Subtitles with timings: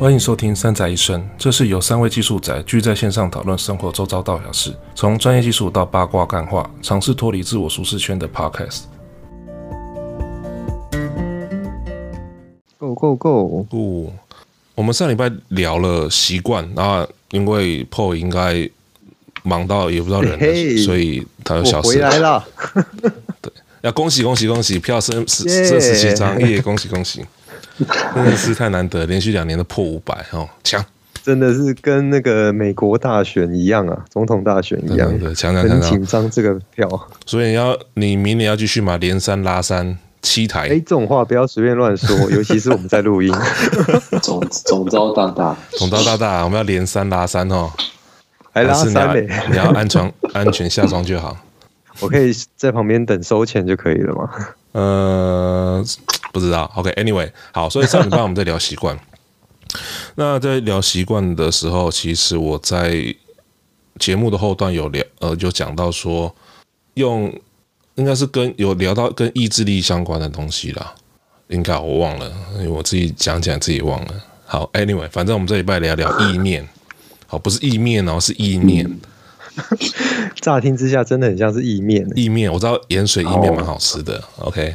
[0.00, 8.84] 欢迎收听《三宅一生》，这是由三位技术宅聚在线上讨论生活周遭大小事，从专业技术到八卦干话，尝试脱离自我舒适圈的 Podcast。
[12.78, 13.66] Go go go！
[13.68, 14.12] 哦，
[14.74, 18.66] 我们上礼拜聊了习惯，然后因为 Paul 应该
[19.42, 22.10] 忙到也不知道人了，hey, hey, 所以他就消失了。
[22.10, 22.48] 回来了。
[23.42, 26.62] 对，要恭喜恭喜恭喜，票升十升十七张，耶！
[26.62, 27.22] 恭喜恭喜。
[28.14, 30.84] 真的是太难得，连续两年都破五百哦，强！
[31.22, 36.88] 真的是跟那个美国大选一样啊，总统大选一样，对，强强强，很紧张这个票。
[37.26, 40.62] 所以要你明年要继续嘛，连三拉三七台。
[40.62, 43.30] 哎，这种话不要随便乱说， 尤其是我们在录音。
[44.22, 47.70] 总总召大大，总召大大，我们要连三拉三哦，
[48.52, 49.28] 还拉三嘞？
[49.50, 51.36] 你要安全安全下庄就好。
[52.00, 54.30] 我可以在旁边等收钱就可以了吗？
[54.72, 55.84] 呃。
[56.32, 58.98] 不知道，OK，Anyway，okay，好，所以上礼拜我们在聊习惯。
[60.16, 63.14] 那在聊习惯的时候，其实我在
[63.98, 66.34] 节目的后段有聊，呃，有讲到说，
[66.94, 67.32] 用
[67.94, 70.94] 应该是跟有聊到跟意志力相关的东西啦，
[71.48, 74.14] 应该我忘了，因为我自己讲讲自己忘了。
[74.44, 76.68] 好，Anyway，反正我们这礼拜聊聊意念，
[77.28, 78.98] 好，不是意面哦，是意念。
[80.40, 82.08] 乍听之下，真的很像是意面。
[82.16, 84.74] 意面，我知道盐水意面蛮好吃的，OK。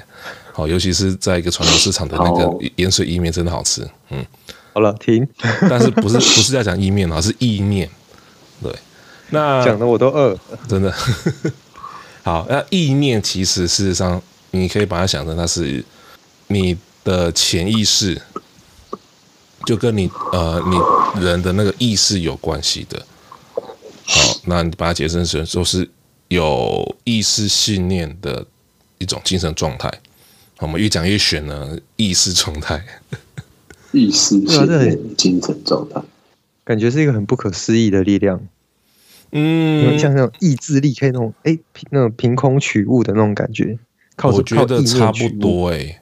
[0.55, 3.85] 好，尤其是在一个传统市场的那个盐水意面真的好吃。
[4.09, 4.25] 嗯，
[4.71, 5.27] 好了，停。
[5.69, 7.89] 但是不是不是在讲意面啊，是意念。
[8.63, 8.73] 对，
[9.31, 10.33] 那讲的我都饿，
[10.65, 10.93] 真的。
[12.23, 15.83] 好，那意念其实事实上，你可以把它想成它是
[16.47, 18.21] 你的潜意识，
[19.65, 23.05] 就跟你呃你人的那个意识有关系的。
[24.05, 25.89] 好，那你把它解释成就是
[26.29, 28.45] 有意识信念的
[28.99, 29.91] 一种精神状态。
[30.59, 32.83] 我们越讲越玄了，意识状态，
[33.91, 36.01] 意识是精神状态，
[36.63, 38.41] 感觉是一个很不可思议的力量。
[39.31, 41.59] 嗯，像那种意志力，可以那种哎，
[41.89, 43.77] 那种凭空取物的那种感觉。
[44.15, 46.01] 靠，我觉得差不多哎、欸。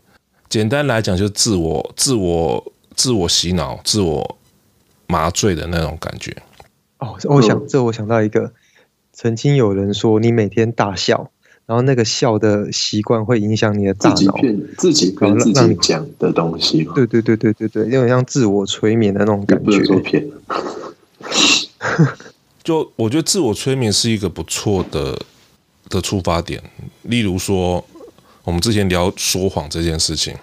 [0.49, 4.37] 简单来讲，就是自我、自我、自我洗脑、自我
[5.07, 6.35] 麻醉的那种感觉。
[6.99, 8.53] 哦，我想这我想到一个，
[9.11, 11.31] 曾经有人说，你每天大笑。
[11.65, 16.83] 然后那个笑的习惯会影响你的大脑，自己骗自己跟自己讲的东西。
[16.93, 19.81] 对对对对对对，有点像自我催眠的那种感觉。
[22.63, 25.17] 就我觉得自我催眠是一个不错的
[25.89, 26.61] 的出发点。
[27.03, 27.83] 例如说，
[28.43, 30.35] 我们之前聊说谎这件事情。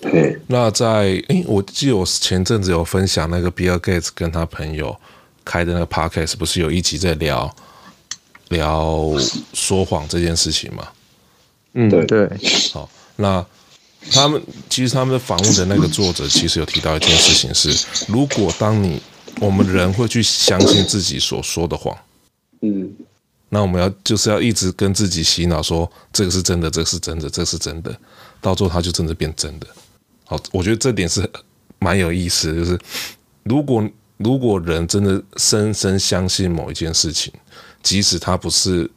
[0.00, 0.38] 对。
[0.46, 4.96] 那在诶，我记得我前阵子有分享那个比尔盖茨跟他朋友
[5.44, 7.54] 开的那个 podcast，不是有一集在聊。
[8.50, 9.10] 聊
[9.52, 10.88] 说谎这件事情嘛，
[11.74, 12.28] 嗯，对对，
[12.72, 13.44] 好，那
[14.10, 19.00] 他们其实他们的访问的那个作者其实有提到一件事情是，如果当你
[19.40, 21.96] 我们人会去相信自己所说的谎，
[22.62, 22.90] 嗯，
[23.48, 27.96] 那我们要就是要一直跟自己洗脑说这个是真的，这个是真的，这个是真的，
[28.40, 29.66] 到最后它就真的变真的。
[30.24, 31.30] 好，我觉得这点是
[31.78, 32.76] 蛮有意思的，就是
[33.44, 37.32] 如果如果人真的深深相信某一件事情。
[37.82, 38.90] 即使他不是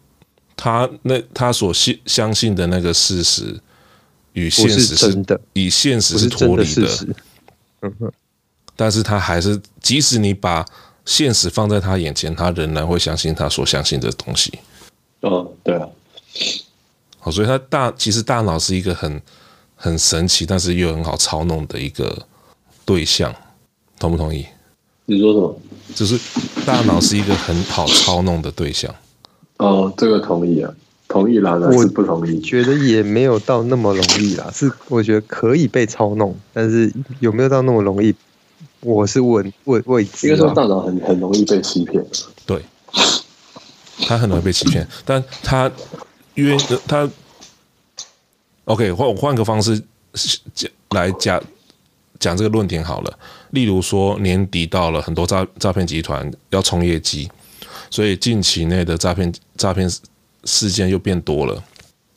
[0.55, 3.59] 他那他所信相信的那个事实
[4.33, 6.87] 与现实是真的，与现实是脱离的，
[7.81, 8.11] 嗯哼，
[8.75, 10.65] 但是他还是即使你把
[11.05, 14.59] 现实放在他眼前，他仍然会相信他所相信的东西。
[15.21, 15.87] 嗯，对啊，
[17.19, 19.21] 好，所以他大其实大脑是一个很
[19.75, 22.27] 很神奇，但是又很好操弄的一个
[22.85, 23.33] 对象，
[23.99, 24.45] 同不同意？
[25.05, 25.59] 你说什么？
[25.93, 26.17] 就是
[26.65, 28.93] 大脑是一个很好操弄的对象。
[29.57, 30.73] 哦，这个同意啊，
[31.07, 32.39] 同意啦，我不同意。
[32.41, 38.15] 觉得也没有到那么容易啦，是我觉得可以被操弄，但是有没有到那么容易？
[38.79, 40.27] 我是问问未知。
[40.27, 42.03] 应该说大脑很很容易被欺骗。
[42.45, 42.61] 对，
[44.07, 45.71] 他很容易被欺骗，但他
[46.33, 47.09] 因为他
[48.65, 49.81] ，OK，换我换个方式
[50.55, 51.41] 讲来讲。
[52.23, 57.29] 讲这个论点好了，例如说年底到了，很多诈诈骗集团要冲业绩，
[57.89, 59.91] 所以近期内的诈骗诈骗
[60.45, 61.61] 事件又变多了，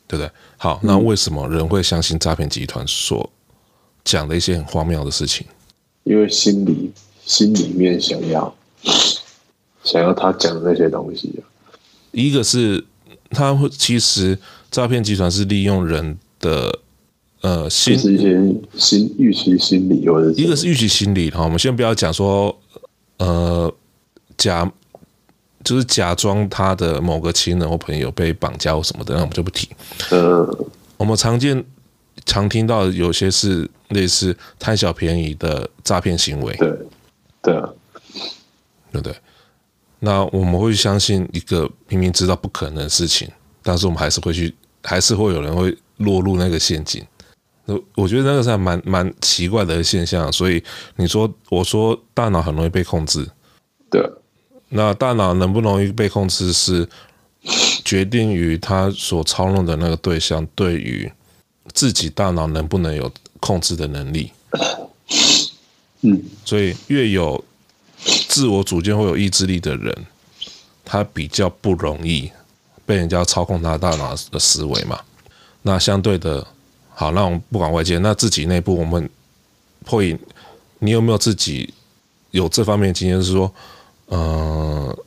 [0.07, 0.31] 对不对？
[0.55, 3.29] 好，那为什么人会相信诈骗集团所
[4.05, 5.45] 讲的一些很荒谬的事情？
[6.05, 6.93] 因为心里
[7.25, 8.55] 心里面想要
[9.83, 11.43] 想要他讲的那些东西啊。
[12.11, 12.85] 一个是
[13.31, 14.39] 他会其实
[14.71, 16.79] 诈骗集团是利用人的。
[17.41, 18.35] 呃，心是一些
[18.75, 21.43] 心预期心理，或者一个是预期心理哈。
[21.43, 22.57] 我们先不要讲说，
[23.17, 23.71] 呃，
[24.37, 24.69] 假
[25.63, 29.69] 就是假装他的某个亲人或朋友被绑架或什么的，那我们就不提。
[30.09, 30.67] 呃，
[30.97, 31.63] 我们常见
[32.25, 36.55] 常听到有些是类似贪小便宜的诈骗行为。
[36.55, 36.73] 对，
[37.43, 37.69] 对啊，
[38.91, 39.15] 对不对？
[39.99, 43.29] 那我们会相信一个明明知道不可能的事情，
[43.61, 44.53] 但是我们还是会去，
[44.83, 47.03] 还是会有人会落入那个陷阱。
[47.95, 50.31] 我觉得那个是还蛮蛮奇怪的现象。
[50.31, 50.63] 所以
[50.95, 53.27] 你说，我说大脑很容易被控制，
[53.89, 54.01] 对。
[54.69, 56.87] 那大脑能不能被控制，是
[57.85, 61.09] 决定于他所操弄的那个对象对于
[61.73, 63.09] 自己大脑能不能有
[63.39, 64.31] 控制的能力。
[66.01, 67.41] 嗯， 所以越有
[68.27, 70.05] 自我主见或有意志力的人，
[70.83, 72.29] 他比较不容易
[72.85, 74.99] 被人家操控他大脑的思维嘛。
[75.61, 76.45] 那相对的，
[76.99, 79.07] 好，那我们不管外界，那自己内部我们
[79.85, 80.17] 会，
[80.79, 81.71] 你有没有自己
[82.31, 83.21] 有这方面经验？
[83.21, 83.53] 是说。
[84.09, 84.99] 嗯、呃，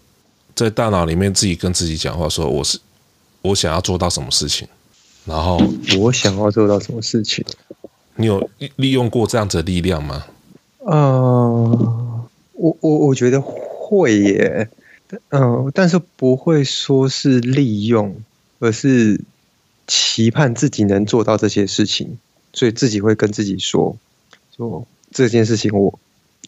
[0.55, 2.79] 在大脑里面自己跟自己讲话，说我是
[3.41, 4.69] 我想要做到什么事情，
[5.25, 5.59] 然后
[5.99, 7.43] 我想要做到什么事情，
[8.17, 10.27] 你有利用过这样子的力量吗？
[10.81, 14.69] 呃，我我我觉得会耶，
[15.31, 18.15] 嗯、呃，但是不会说是利用，
[18.59, 19.19] 而是
[19.91, 22.17] 期盼自己能做到这些事情，
[22.53, 23.97] 所以自己会跟自己说，
[24.57, 25.99] 说这件事情我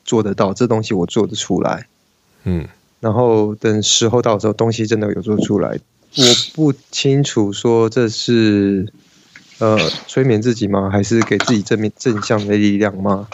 [0.05, 1.89] 做得到，这东西我做得出来。
[2.45, 2.69] 嗯，
[3.01, 5.77] 然后等时候到的时候，东西真的有做出来。
[6.17, 6.25] 我
[6.55, 8.93] 不清楚说这是
[9.59, 13.29] 呃催眠自己吗，还是给自己正面正向的力量吗？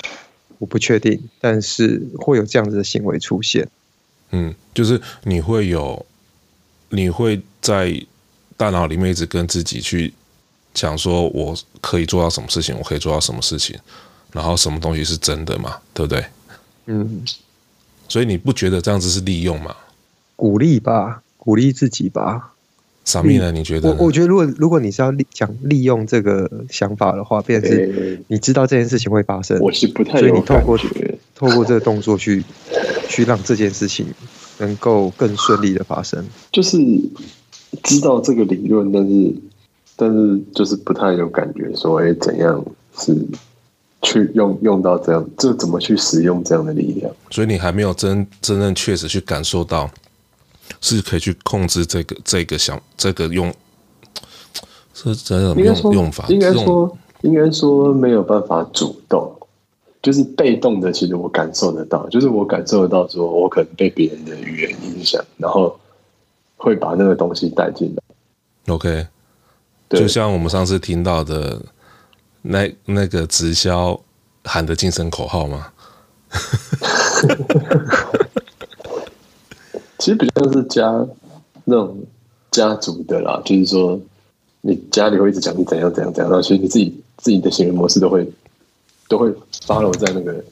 [0.56, 3.69] 我不确定，但是会有这样子的行为出现。
[4.31, 6.06] 嗯，就是你会有，
[6.88, 8.06] 你会在
[8.58, 10.12] 大脑里面一直跟自己去
[10.75, 13.78] 讲说，我可以做到什么事情，我可以做到什么事情，
[14.32, 16.22] 然后什么东西是真的嘛，对不对？
[16.84, 17.22] 嗯。
[18.08, 19.75] 所以你不觉得这样子是利用吗？
[20.34, 22.52] 鼓励吧，鼓励自己吧。
[23.05, 23.52] 啥意呢？
[23.52, 23.90] 你觉得？
[23.90, 30.78] 我我觉得，如果如果你是要利讲利用这个想法的话，便是你知道这件事情会发生，我是不太，所以你透过
[31.34, 32.44] 透过这个动作去
[33.08, 34.06] 去让这件事情
[34.58, 36.22] 能够更顺利的发生。
[36.52, 36.76] 就是
[37.82, 39.35] 知道这个理论，但是
[39.97, 42.65] 但是就是不太有感觉，说哎怎样
[42.97, 43.17] 是。
[44.00, 47.12] 去用用到这样，这怎么去使用这样的力量？
[47.31, 49.91] 所以你还没有真真正确实去感受到，
[50.81, 53.53] 是可以去控制这个这个想这个用，
[54.94, 56.25] 是怎样用用法？
[56.29, 59.37] 应该说应该说没有办法主动，
[60.00, 60.93] 就是被动的。
[60.93, 65.76] 其实我感受得到，就是我感受得到，说我可能被别人的语言影响，然后
[66.58, 68.02] 会把那个东西带进来。
[68.75, 69.06] OK，
[69.88, 71.58] 就像我们上次听到的。
[72.40, 74.00] 那那个直销
[74.44, 75.72] 喊的精神口号吗？
[79.99, 81.05] 其实比较是家
[81.64, 81.99] 那种
[82.52, 84.00] 家族的啦，就是说
[84.60, 88.26] 你家里会一直讲你怎样怎样怎样，然后所以你自己自己的行为模式都会
[89.08, 89.28] 都会
[89.66, 90.43] follow 在那个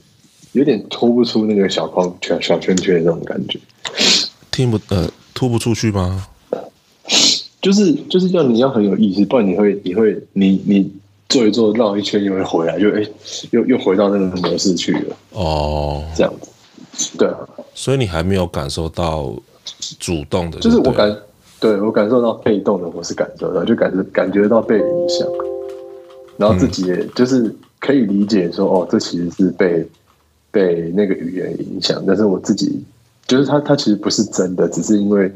[0.53, 3.61] 有点脱不出那个小框圈小圈圈那种感觉，
[4.51, 6.27] 听不呃突不出去吗？
[7.63, 10.91] 就是就是要你要很有意思，不然你会你会你你。
[11.29, 13.13] 做一做绕一圈又会回来，就哎、欸，
[13.51, 15.17] 又又回到那个模式去了。
[15.33, 17.37] 哦，这样子，对啊。
[17.75, 19.35] 所以你还没有感受到
[19.99, 21.15] 主动的，就是我感，
[21.59, 25.27] 对我感受到被动的，我是感受到，就感觉感觉到被影响，
[26.37, 29.85] 然后自己也就是可以理解说，哦，这其实是被
[30.53, 32.81] 被那个语言影响，但是我自己
[33.27, 35.33] 就是他，他其实不是真的，只是因为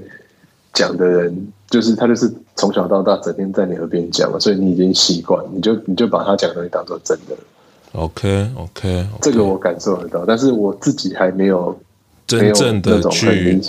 [0.72, 1.52] 讲的人。
[1.70, 7.36] 就是他，就是从小到大整天在你耳边讲了，所以你已经习惯，你就你就把他讲的东西当做真的。
[7.92, 11.78] OK OK，这个我感受得到，但是我自己还没有
[12.26, 13.62] 真正的去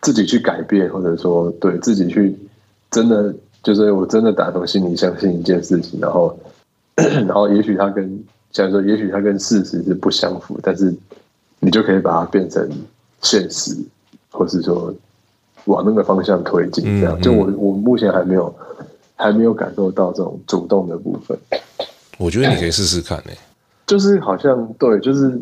[0.00, 2.36] 自己去改变，或者说对自己去
[2.90, 6.36] 真的就是我真的打从心里相信一件事情，然后
[6.96, 10.92] 然后也许他跟像说，也许他跟事实是不相符，但是
[11.60, 12.68] 你就可以把它变成
[13.22, 13.76] 现实，
[14.30, 14.94] 或是说。
[15.66, 18.52] 往那个方向推进，这样就我我目前还没有
[19.14, 21.38] 还没有感受到这种主动的部分。
[22.16, 23.38] 我觉得你可以试试看呢、欸，
[23.86, 25.38] 就是好像对，就是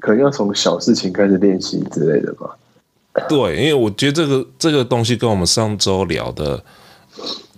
[0.00, 2.58] 可能要从小事情开始练习之类的吧。
[3.28, 6.62] 对，因为我觉得这个这个东西跟我们上周聊的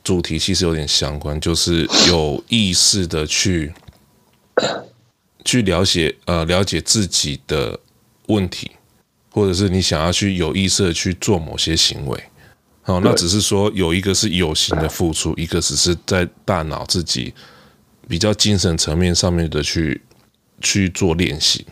[0.05, 3.73] 主题其实有点相关，就是有意识的去
[5.47, 7.81] 去了解呃了解自己的
[8.27, 8.71] 问题。
[9.37, 12.19] 或者是你想要去有意识的去做某些行为，
[12.81, 17.35] 好，那只是说有一个是有形的付出，一个只是在大脑自己
[18.09, 20.01] 比较精神层面上面的去
[20.63, 21.67] 去做练习。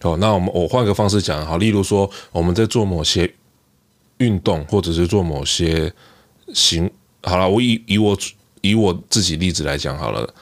[0.00, 3.32] 好，那我们我换个方式讲，好，例如说我们在做某些
[4.16, 5.92] 运动，或者是做某些
[6.52, 6.90] 行，
[7.22, 8.18] 好了，我以以我
[8.60, 10.34] 以我自己例子来讲好了，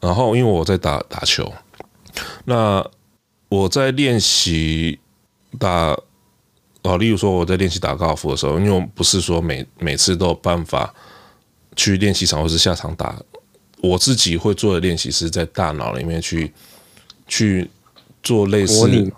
[0.00, 1.54] 然后因为我在打打球，
[2.46, 2.84] 那
[3.48, 4.98] 我在练习
[5.56, 5.96] 打
[6.86, 10.94] 哦，例如说我在练习打高尔夫的时候，因为我不是说每每次都有办法
[11.74, 13.20] 去练习场或是下场打，
[13.80, 16.52] 我自己会做的练习是在大脑里面去
[17.26, 17.68] 去
[18.22, 19.12] 做类似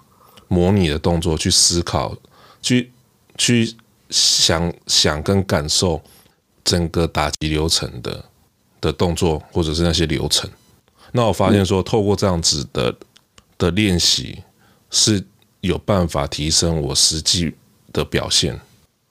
[0.48, 2.16] 模拟的动作，去思考，
[2.62, 2.90] 去
[3.36, 3.74] 去
[4.10, 6.00] 想想跟感受
[6.64, 8.24] 整个打击流程的
[8.80, 10.48] 的动作，或者是那些流程。
[11.12, 12.94] 那我发现说，透过这样子的
[13.56, 14.42] 的练习，
[14.90, 15.24] 是
[15.60, 17.52] 有办法提升我实际
[17.92, 18.60] 的表现。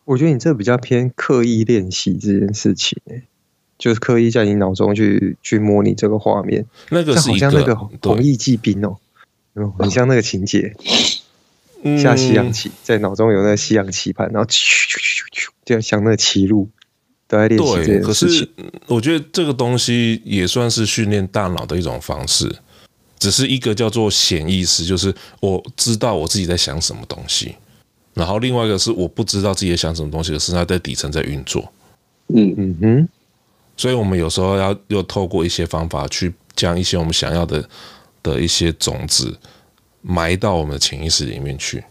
[0.05, 2.97] 我觉得你这比较偏刻意练习这件事情，
[3.77, 6.65] 就是刻意在你脑中去去模拟这个画面。
[6.89, 8.97] 那个是好像那个红衣骑兵哦，
[9.55, 10.75] 嗯，很像那个情节，
[12.01, 16.69] 下西洋棋，在脑中有那个西洋棋盘，然后咻咻咻咻，就像那个棋路。
[17.29, 17.49] 对，
[17.99, 18.47] 可是
[18.85, 22.49] 我觉得这个东西也算是训练大脑的一种方式，
[23.19, 27.53] 只是一个叫做显意识，就是我知道我自己在想什么东西，
[28.17, 31.71] 然后另外一个是我不知道自己在想什么东西，可是它在底层在运作。
[32.33, 33.07] 嗯嗯哼，
[33.77, 37.63] 所以我们有时候要又透过一些方法去将一些我们想要的
[38.23, 39.37] 的一些种子
[40.01, 41.83] 埋到我们的潜意识里面去，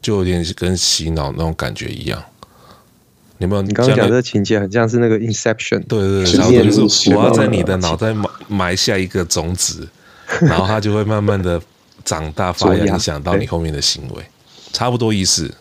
[0.00, 2.22] 就有点跟洗脑那种感觉一样。
[3.38, 3.62] 有没有？
[3.62, 9.88] 你刚刚讲的情节很像是那个 Inception，对对对，差不多就是我要在你的脑袋埋埋下一个种子，
[10.40, 11.60] 然后它就会慢慢的
[12.04, 14.24] 长大发芽，影响到你后面的行为，
[14.72, 15.52] 差不多意思。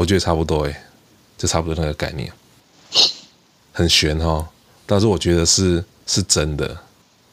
[0.00, 0.74] 我觉得差不多诶，
[1.36, 2.32] 就差不多那个概念，
[3.70, 4.48] 很玄哦，
[4.86, 6.74] 但是我觉得是是真的，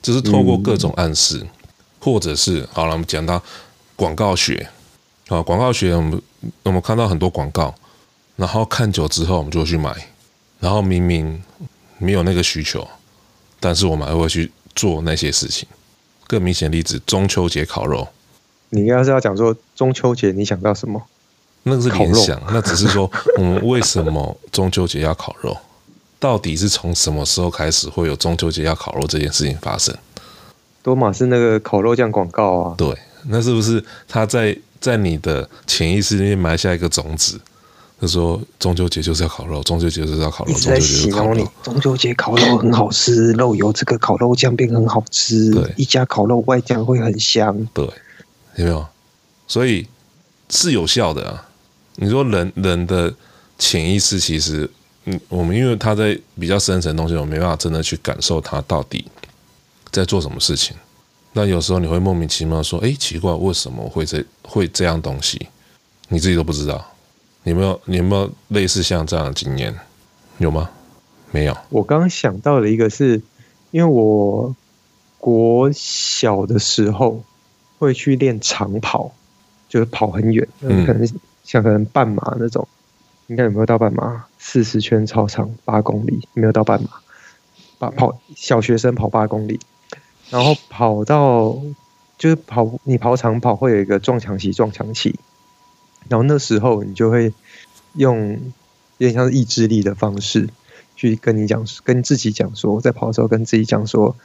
[0.02, 1.48] 就是透过各种暗示，
[2.02, 3.42] 或者是好了，我们讲到
[3.96, 4.68] 广告学
[5.30, 6.22] 啊，广告学，我们
[6.64, 7.74] 我们看到很多广告。
[8.36, 9.96] 然后看久之后，我们就去买。
[10.60, 11.42] 然后明明
[12.00, 12.86] 没有那个需求，
[13.62, 15.66] 但是我们还会去做那些事情。
[16.28, 18.10] 更明显例子，中秋节烤肉。
[18.72, 21.02] 你应该是要讲说中秋节，你想到什么？
[21.68, 25.56] 那个是联想，那只是说 我们为什么中秋节要烤肉？
[26.20, 29.96] 到底是从什么时候开始会有中秋节要烤肉这件事情发生？
[30.82, 32.76] 多玛是那个烤肉酱广告啊。
[32.78, 32.98] 对，
[33.28, 37.40] 那是不是他在在你的潜意识里面埋下一个种子？
[38.00, 41.52] 他说：“中秋节就是要烤肉，中秋节就是要烤肉，中秋节就是烤肉。
[41.64, 45.52] 中秋节烤肉很好吃，肉有这个烤肉酱变很好吃。
[45.52, 47.68] 对，一家烤肉外酱会很香。
[47.74, 47.84] 对，
[48.58, 48.86] 有没有？
[49.48, 49.88] 所以
[50.50, 51.47] 是有效的啊。
[52.00, 53.14] 你说人人的
[53.58, 54.70] 潜意识，其实，
[55.06, 59.06] 嗯，我们因为他在比较深层的东西，我没办法真的去感受他到底
[59.92, 60.76] 在做什么事情。
[61.34, 65.48] 那有时候你会莫名其妙说：‘哎，奇怪，为什么会这会这样东西？’
[66.10, 66.84] 你自己都不知道。”
[67.44, 67.82] 你有没有？
[67.86, 69.74] 你有没有类似像这样的经验？
[70.38, 70.70] 有吗？
[71.32, 71.58] 没有。
[71.70, 73.22] 我刚刚想到的一个是，是
[73.72, 74.54] 因为我
[75.18, 77.24] 国小的时候
[77.80, 79.14] 会去练长跑，
[79.70, 81.08] 就是跑很远，嗯、可能
[81.48, 82.68] 像可能半马那种，
[83.26, 84.26] 应该有没有到半马？
[84.38, 86.90] 四十圈操场八公里，没有到半马。
[87.80, 89.60] 把跑小学生跑八公里，
[90.30, 91.58] 然后跑到
[92.18, 95.20] 就是跑你跑长跑会有一个撞墙期，撞墙期。
[96.10, 97.32] 然后那时候你就会
[97.94, 98.32] 用
[98.98, 100.50] 有点像是意志力的方式
[100.96, 104.16] 去跟你讲，跟自己讲说，在跑的时候跟自己讲说，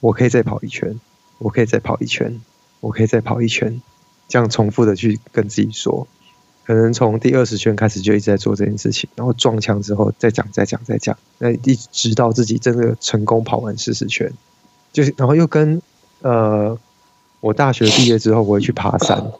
[0.00, 1.00] 我可以再跑一圈，
[1.38, 2.40] 我可以再跑一圈，
[2.80, 3.80] 我可以再跑一圈，
[4.28, 6.06] 这样重复的去跟自己说，
[6.70, 14.32] 可能从第二十圈开始就一直在做这件事情，然后撞墙之后再讲再讲再讲，那一直到自己真的成功跑完四十圈，
[14.92, 15.82] 就是然后又跟
[16.20, 16.78] 呃
[17.40, 19.32] 我大学毕业之后我会去爬山，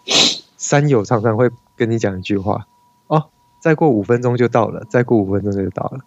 [0.59, 1.49] 山友常常会。
[1.77, 2.67] 跟你讲一句话
[3.07, 3.25] 哦，
[3.59, 6.01] 再过五分钟就到了，再过五分钟就到了。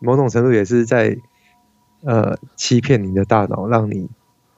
[0.00, 1.16] 某种程度也是在
[2.02, 4.08] 呃欺骗你的大脑，让你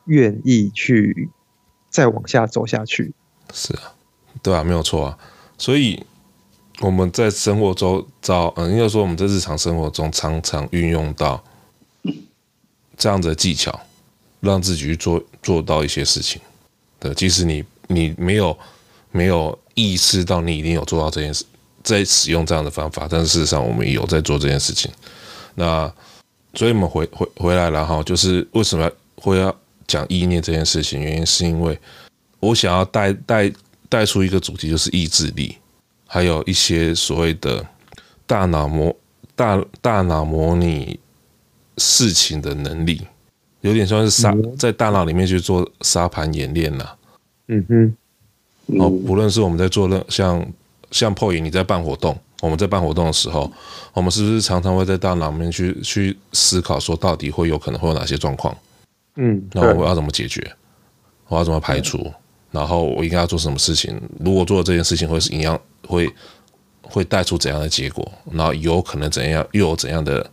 [0.07, 1.29] 愿意去
[1.91, 3.13] 再往下走下去。
[3.53, 3.93] 是啊，
[4.43, 5.19] 对啊，没有错啊。
[5.59, 6.07] 所以
[6.81, 11.43] 我们在生活中找，嗯，应该说我们在日常生活中常常运用到
[12.97, 13.81] 这样的技巧，
[14.41, 16.41] 让自己去做做到一些事情。
[16.99, 18.59] 对，即使你你没有
[19.11, 19.59] 没有。
[19.75, 21.47] 意识到你一定有做到这件事，
[21.83, 24.91] 在使用这样的方法，但是事实上我们也有在做这件事情。
[25.55, 25.91] 那
[26.53, 31.01] 所以我们回回回来了哈，就是为什么会要讲意念这件事情？
[31.01, 31.79] 原因是因为
[32.39, 33.51] 我想要带带
[33.89, 35.57] 带出一个主题，就是意志力，
[36.13, 37.67] 还有一些所谓的
[38.27, 38.95] 大脑模
[39.35, 41.01] 大大脑模拟
[41.79, 43.01] 事情的能力，
[43.63, 46.87] 有点像是沙在大脑里面去做沙盘演练呐。
[47.49, 47.97] 嗯哼。
[48.79, 50.47] 哦，不论是我们在做任像
[50.91, 53.51] 像破影，你在办活动，我们在办活动的时候，
[53.95, 58.55] 我们是不是常常会在大脑里面去去思考，说到底会有可能会有哪些状况？
[59.17, 60.55] 嗯，那我要怎么解决？
[61.29, 62.13] 我要怎么排除？
[62.53, 64.01] 然后我应该要做什么事情？
[64.21, 66.09] 如果做了这件事情会是一样，会
[66.83, 68.07] 会带出怎样的结果？
[68.31, 70.31] 然后有可能怎样，又有怎样的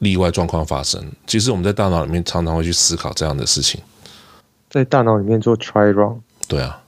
[0.00, 1.02] 例外状况发生？
[1.26, 3.80] 其实我们在大脑里面常常会去思考这样的事情，
[4.68, 6.20] 在大脑里面做 try run。
[6.46, 6.82] 对啊，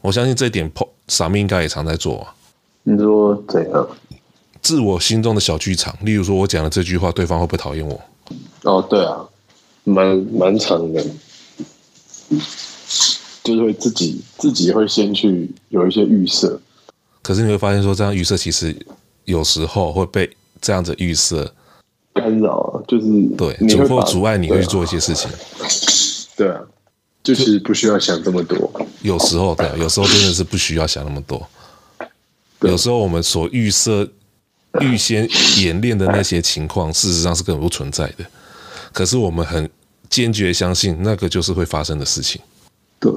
[0.00, 0.70] 我相信这一点
[1.08, 2.34] 傻咪应该也常在做啊。
[2.84, 3.88] 你说怎样？
[4.62, 8.00] 自我心中的小剧场，例如说我讲了这句话，对方会不会讨厌我？
[8.62, 9.24] 哦，对啊，
[9.84, 11.04] 蛮蛮长的，
[13.46, 16.60] 就是会自己自己会先去有一些预设，
[17.22, 18.74] 可是你会发现说，这样预设其实
[19.24, 20.28] 有时候会被
[20.60, 21.54] 这样子预设
[22.12, 25.30] 干扰，就是对，阻或阻碍你会去做一些事情。
[26.36, 26.60] 对啊，
[27.22, 28.70] 就其实不需要想这么多。
[29.02, 31.46] 有时候对，有时候真的是不需要想那么多。
[32.60, 34.08] 有时候我们所预设。
[34.82, 35.26] 预先
[35.62, 38.26] 演练的那些情况，事实上是根本不存在的。
[38.92, 39.70] 可是我们很
[40.10, 42.38] 坚决相信，那个就是会发生的事情。
[42.98, 43.12] 对，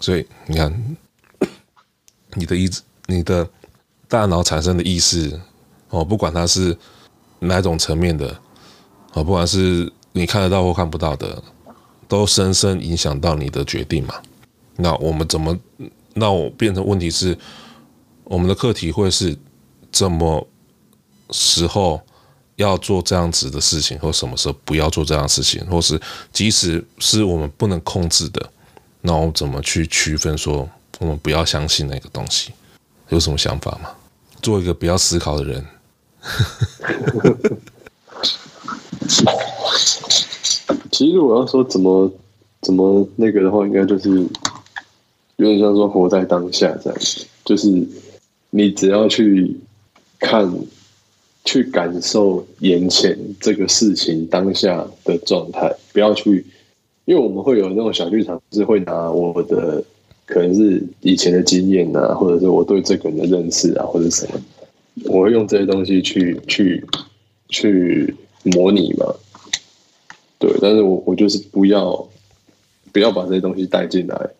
[0.00, 0.96] 所以你看，
[2.34, 3.48] 你的意志，你的
[4.08, 5.40] 大脑产生的意识，
[5.90, 6.76] 哦，不管它是
[7.40, 8.28] 哪种层面的，
[9.12, 11.42] 哦，不管是你看得到或看不到的，
[12.08, 14.14] 都深深影响到你的决定嘛。
[14.76, 15.58] 那我们怎么？
[16.14, 17.38] 那我变成问题是，
[18.24, 19.38] 我们的课题会是
[19.90, 20.46] 怎么？
[21.34, 21.98] 时候
[22.56, 25.98] 要做这样子的事情，或什么时候不要做这样事情，或是
[26.30, 28.52] 即使是我们不能控制的，
[29.02, 30.66] 那我怎么去区分说
[30.98, 32.52] 我们不要相信那个东西？
[33.10, 33.90] 有什么想法吗？
[34.40, 35.62] 做一个不要思考的人。
[40.90, 42.10] 其实我要说怎么
[42.60, 44.08] 怎么那个的话，应该就是
[45.36, 46.98] 有点像说活在当下这样，
[47.44, 47.68] 就是
[48.50, 49.56] 你只要去
[50.18, 50.52] 看。
[51.44, 56.46] 去感受眼前这个事情当下的状态，不要去，
[57.04, 59.82] 因为我们会有那种小剧场，是会拿我的
[60.24, 64.40] 可能是以前的经验啊，或者是我对这个人的认识啊，或者什么，
[65.04, 66.84] 我会用这些东西去去
[67.48, 69.14] 去模拟嘛。
[70.38, 72.08] 对，但是我我就是不要
[72.92, 74.30] 不要把这些东西带进来，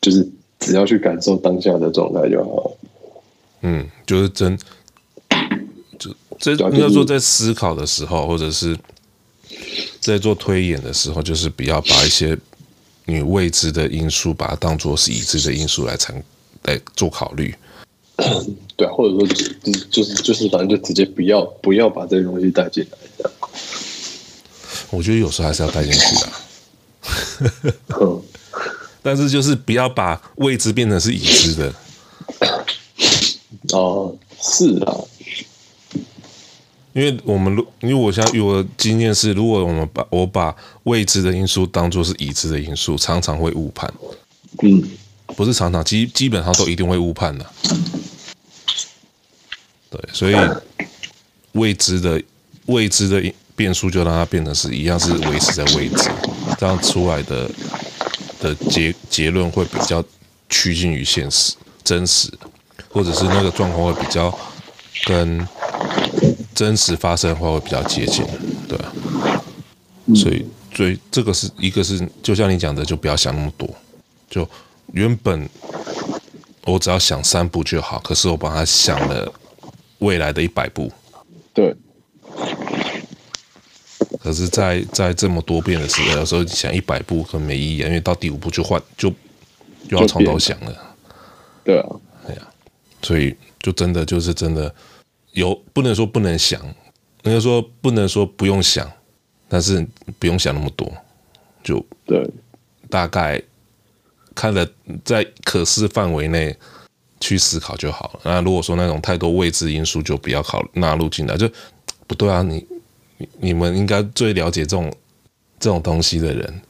[0.00, 0.26] 就是
[0.58, 2.72] 只要去感受当下的状态就好。
[3.62, 4.58] 嗯，就是真。
[6.38, 8.76] 这应该说，在思考的时候，或者是
[10.12, 12.36] 在做推演的时候，就是不要把一些
[13.06, 16.22] 你未知的因素，把它当做是已知的因素来参
[16.62, 17.54] 来做考虑。
[18.76, 19.52] 对啊，或者说就是
[19.90, 23.30] 就是就是，反正就直接不要不要把这些东西带进来。
[24.90, 26.28] 我觉得有时候还是要带进去的。
[29.02, 31.74] 但是就是不要把未知变成是已知的。
[33.72, 34.94] 哦，是啊。
[36.96, 43.92] 因为我们如，因为我现在有的经验是，如果我们把我把未知的因素当做是已知的因素，常常会误判。
[44.62, 44.82] 嗯，
[45.36, 47.44] 不是常常，基基本上都一定会误判的。
[49.90, 50.34] 对，所以
[51.52, 52.22] 未知的
[52.64, 53.22] 未知的
[53.54, 56.08] 变数就让它变成是一样，是维持在未知，
[56.58, 57.50] 这样出来的
[58.40, 60.02] 的结结论会比较
[60.48, 61.52] 趋近于现实、
[61.84, 62.32] 真实，
[62.88, 64.34] 或者是那个状况会比较
[65.04, 65.46] 跟。
[66.56, 68.24] 真实发生的话会比较接近，
[68.66, 68.90] 对啊，
[70.14, 73.68] 所以最这个是一个是，就像你讲的，就不要想那么多，
[74.30, 74.48] 就
[74.92, 75.46] 原本
[76.64, 79.30] 我只要想三步就好，可是我把它想了
[79.98, 80.90] 未来的一百步，
[81.52, 81.76] 对，
[84.18, 89.12] 可是在，在在这么多遍的时候，有时候想一百步很没意义，因为到第五步就换，就
[89.90, 90.96] 又要从头想了，
[91.62, 91.86] 对啊，
[92.26, 92.48] 哎呀，
[93.02, 94.74] 所以就真的就是真的。
[95.36, 96.58] 有不能说不能想，
[97.24, 98.90] 应该说不能说不用想，
[99.48, 99.86] 但是
[100.18, 100.90] 不用想那么多，
[101.62, 102.26] 就对，
[102.88, 103.40] 大概
[104.34, 104.66] 看了
[105.04, 106.56] 在可视范围内
[107.20, 108.20] 去思考就好了。
[108.24, 111.46] 那如果说那种太多未知因素，就不要考纳入进来，就
[112.06, 112.40] 不对啊！
[112.42, 112.66] 你
[113.38, 114.90] 你们应该最了解这种
[115.60, 116.62] 这种东西的人，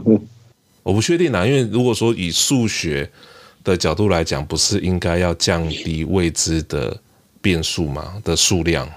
[0.84, 3.10] 我不确定啊，因为如果说以数学
[3.64, 6.94] 的角度来讲，不是应该要降低未知的。
[7.42, 8.88] 变数嘛的数量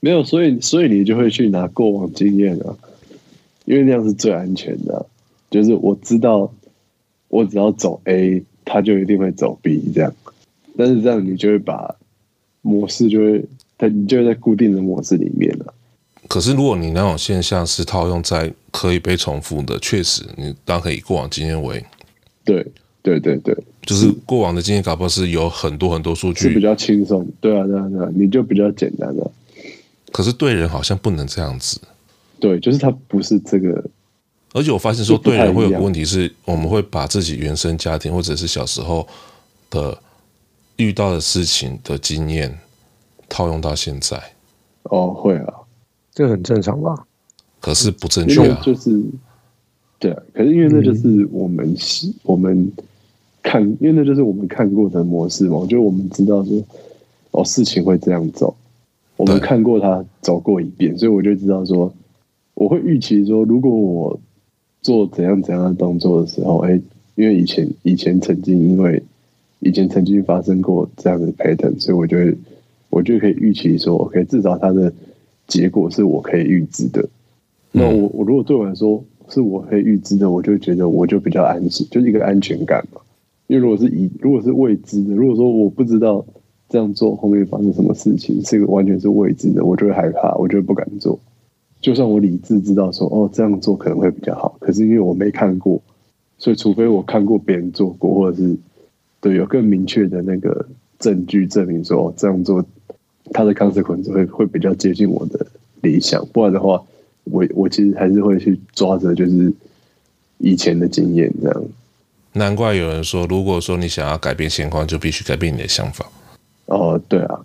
[0.00, 2.74] 没有，所以所以你就会去拿过往经验啊，
[3.66, 5.06] 因为那样是最安全的啊。
[5.50, 6.52] 就是我知道，
[7.28, 10.12] 我只要走 A，他就一定会走 B 这样。
[10.76, 11.94] 但是这样你就会把
[12.62, 13.44] 模式就会，
[13.78, 15.74] 它你就会在固定的模式里面了。
[16.26, 21.84] 可是如果你那种现象是套用在可以被重复的，确实你当然可以过往经验为
[22.44, 22.66] 对。
[23.04, 23.52] 对对对，
[23.82, 27.26] 就是过往的经验，搞不好是有很多很多数据，是比较轻松。
[27.40, 29.30] 对啊，对啊，对啊，你就比较简单的。
[30.12, 31.80] 可是对人好像不能这样子。
[32.38, 33.84] 对，就是他不是这个，
[34.52, 39.06] 而且我发现说，对人会有个问题是，我们会把自己原生家庭或者是小时候
[39.70, 39.96] 的
[40.76, 42.58] 遇到的事情的经验
[43.28, 44.20] 套用到现在。
[44.84, 45.54] 哦，会啊，
[46.12, 47.06] 这很正常吧？
[47.60, 49.00] 可是不正确啊，就是
[50.00, 52.72] 对啊，可是因为那就是我们、嗯、我们
[53.42, 56.62] 看，因为那就是我们看过的模式嘛，就我们知道说
[57.32, 58.54] 哦，事情会这样走，
[59.16, 61.92] 我们看过他走过一遍，所以我就知道说，
[62.54, 64.20] 我会预期说，如果我
[64.80, 66.80] 做怎样怎样的动作的时候，哎，
[67.14, 69.02] 因为以前以前曾经因为
[69.60, 72.36] 以前曾经发生过这样的 pattern，所以我就会
[72.90, 74.92] 我就可以预期说，OK，至少它的
[75.46, 77.08] 结果是我可以预知的。
[77.70, 83.00] 那我我如果对我来说是我可以预知的，我就觉得我就比较安心，就是一个安全感嘛。
[83.46, 86.24] 因为如果是以如果是未知的，如果说我不知道
[86.68, 91.18] 这样做后面发生什么事情，是一个完全是未知的，我就会害怕，我就会不敢做。
[91.80, 95.80] 就算我理智知道说哦这样做可能会比较好，可是因为我没看过，
[96.38, 98.56] 所以除非我看过别人做过，或者是
[99.20, 100.66] 对有更明确的那个
[100.98, 102.64] 证据证明说这样做
[103.32, 105.46] 它的 consequence 会会比较接近我的
[105.80, 106.82] 理想，不然的话。
[107.24, 109.52] 我我其实还是会去抓着，就是
[110.38, 111.64] 以前的经验这样。
[112.34, 116.10] 难怪有人说，如果说你想要改变现况，就必须改变你的想法。
[116.66, 117.40] 哦，对啊，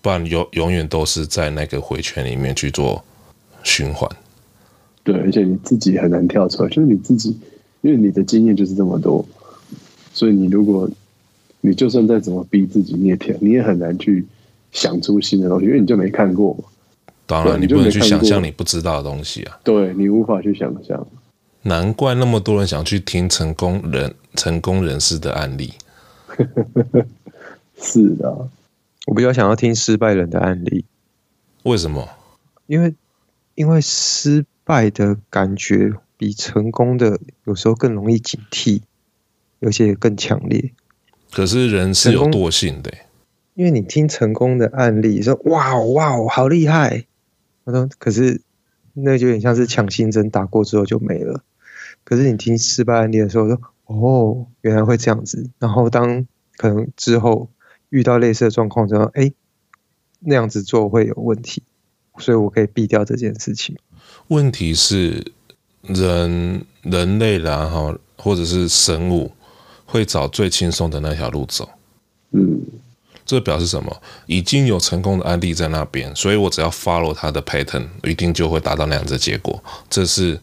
[0.00, 3.04] 不然永永远都是在那个回圈里面去做
[3.62, 4.08] 循环。
[5.04, 7.36] 对，而且你自己很难跳出来，就是你自己，
[7.82, 9.24] 因为你的经验就是这么多，
[10.14, 10.88] 所以你如果
[11.60, 14.24] 你就算再怎么逼自己，你也跳，你也很难去
[14.70, 16.64] 想出新的东西，因为你就没看过嘛。
[17.26, 19.58] 当然，你不能去想象你不知道的东西啊！
[19.62, 21.06] 对，你无法去想象。
[21.62, 25.74] 难怪那么多人想去听成功人、成功人士的案例。
[27.78, 28.48] 是的，
[29.06, 30.84] 我比较想要听失败人的案例。
[31.64, 32.08] 为什么？
[32.66, 32.94] 因为
[33.54, 38.82] 因为失败的感觉比成功的有时候更容易警惕，
[39.60, 40.72] 而且更强烈。
[41.30, 43.06] 可是人是有惰性的、欸，
[43.54, 47.04] 因为你听成功的案例说：“哇哇哦，好厉害！”
[47.64, 48.40] 我说：“可是，
[48.94, 51.42] 那就有点像是强心针打过之后就没了。
[52.12, 55.48] 可是你听失败案例的时候说，哦，原来会这样子。
[55.58, 56.26] 然后当
[56.58, 57.48] 可能之后
[57.88, 59.32] 遇到类似的状况之后，哎，
[60.20, 61.62] 那样子做会有问题，
[62.18, 63.78] 所以我可以避掉这件事情。
[64.28, 65.32] 问题是
[65.80, 69.32] 人人类然后或者是生物
[69.86, 71.66] 会找最轻松的那条路走。
[72.32, 72.60] 嗯。”
[73.24, 74.02] 这表示什么？
[74.26, 79.64] 已经有成功的案例在那边，所以我只要 follow 它的 pattern，一定就会达到那样子的结果。
[79.88, 80.38] 这是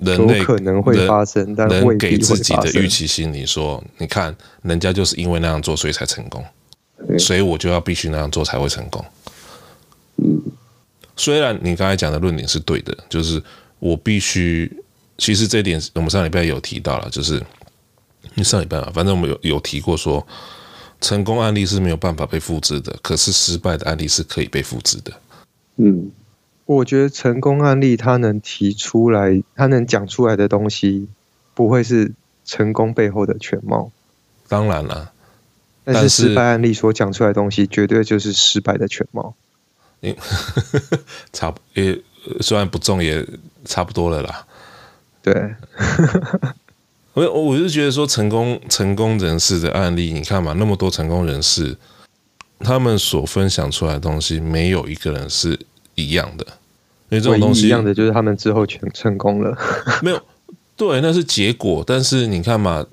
[0.00, 6.44] 人类可能会发生，但人给自己的预期心理说：你看，人家就是因为那样做，所以才成功，
[7.18, 9.04] 所以我就要必须那样做才会成功。
[10.16, 10.42] 嗯，
[11.16, 13.42] 虽然你刚才讲的论点是对的，就是
[13.78, 14.70] 我必须，
[15.18, 17.42] 其实这一点我们上礼拜有提到了，就是
[18.34, 20.26] 你上礼拜啊，反正我们有有提过说。
[21.02, 25.10] 成功案例是没有办法被复制的，可是失败的案例是可以被复制的。
[25.76, 26.10] 嗯，
[26.70, 31.08] 我觉得成功案例他能提出来，他能讲出来的东西，
[31.52, 32.12] 不会是
[32.44, 33.90] 成功背后的全貌。
[34.46, 35.10] 当然了，
[35.82, 39.34] 但是失败案例所讲出来的东西，绝对就是失败的全貌。
[40.02, 40.14] 嗯，
[41.34, 42.00] 差不也
[42.40, 43.26] 虽然不重，也
[43.64, 44.46] 差不多了啦。
[45.22, 45.34] 对。
[47.14, 51.76] 我我就觉得说，成功成功人士的案例，你看嘛，那么多成功人士，
[52.60, 55.58] 他们所分享出来的东西，没有一个人是
[55.96, 56.46] 一样的。
[57.10, 59.56] 因为这种东西一样的，就是他们之后全成功了。
[60.02, 60.22] 没有，
[60.76, 61.84] 对，那是结果。
[61.86, 62.86] 但是你看嘛，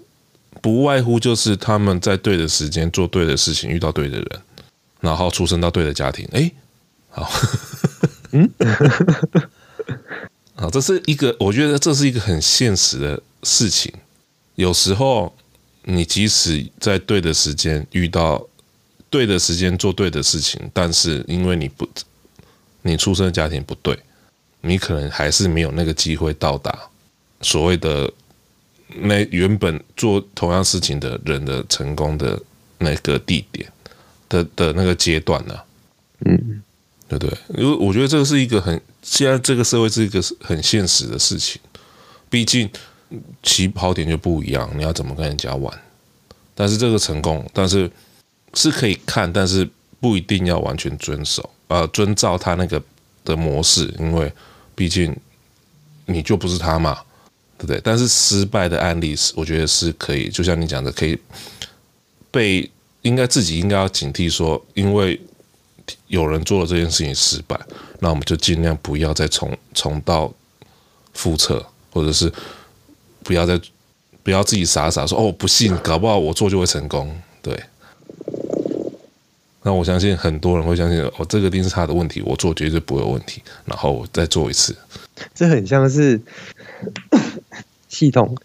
[0.62, 4.28] 不外乎就是他们在对的时间做对的事情，遇到对的人，
[5.00, 6.28] 然后出生到对的家庭。
[6.34, 6.52] 哎，
[7.10, 7.30] 好，
[8.32, 8.50] 嗯，
[10.56, 13.94] 啊，这是一个，我觉得这是一个很现实的事情。
[14.56, 15.32] 有时候，
[15.84, 18.44] 你即使在对的时间遇到
[19.12, 21.88] 对的时间做对的事情，但是因为你不，
[22.82, 23.98] 你出生的家庭不对，
[24.62, 26.78] 你可能还是没有那个机会到达
[27.42, 28.12] 所谓的
[29.02, 32.40] 那原本做同样事情的人的成功的
[32.78, 33.72] 那个地点
[34.30, 35.66] 的的那个阶段呢、啊？
[36.26, 36.62] 嗯，
[37.08, 37.38] 对不对？
[37.56, 41.62] 因为我觉得这个是一个很现在这个社会是一个很现实的事情，
[42.30, 42.70] 毕竟。
[43.42, 45.74] 起跑点就不一样，你要怎么跟人家玩？
[46.54, 47.90] 但是这个成功，但是
[48.54, 49.66] 是可以看，但是
[50.02, 52.84] 不一定要完全遵守，呃，遵照他那个
[53.36, 54.32] 的模式，因为
[54.74, 55.16] 毕竟
[56.06, 57.00] 你就不是他嘛，
[57.58, 57.82] 对不对？
[57.84, 61.18] 但是失败的案例是，我觉得是可以，就像你讲的，可以
[62.32, 62.70] 被
[63.02, 65.20] 应该自己应该要警惕说，因为
[66.08, 67.60] 有人做了这件事情失败，
[68.00, 70.34] 那我们就尽量不要再重重蹈
[71.16, 71.66] 覆辙。
[71.90, 72.32] 或者是
[73.24, 73.60] 不要再
[74.22, 77.20] 不要自己傻傻说哦，不信，搞不好我做就会成功。
[77.42, 77.60] 对，
[79.68, 84.74] 那我相信很多人会相信哦，这个一定是他的问题，我做绝对不会有问题，然后我再做一次。
[85.36, 86.22] 这很像是
[87.90, 88.38] 系统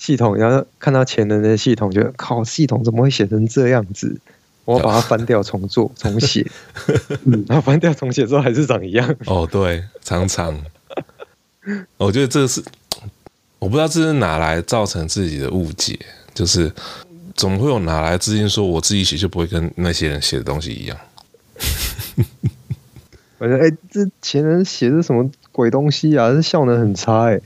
[0.00, 4.18] 系统，然后看到前人的系统，觉得靠，系统怎么会写成这样子？
[4.64, 6.44] 我要把它翻掉重做重写，
[7.46, 9.14] 然后翻掉重写之后还是长一样。
[9.26, 10.60] 哦，对，常常，
[11.98, 12.60] 我觉得这是
[13.60, 15.96] 我不知道这是哪来造成自己的误解，
[16.34, 16.72] 就是
[17.34, 20.98] 总会有哪来自信说我自己写就不会跟那些人写的东西一样。
[23.38, 26.30] 我觉得哎，这前人写的什么鬼东西啊？
[26.30, 27.40] 这效能很差哎。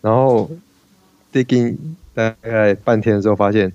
[0.00, 0.50] 然后
[1.32, 1.76] digging
[2.14, 3.72] 大概半天的时候，发现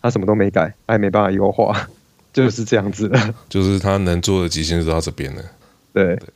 [0.00, 1.88] 他什么都没改，也没办法优化。
[2.32, 5.42] 就是这样子的，就是他能做的极限就到这边了。
[5.92, 6.28] 对，对，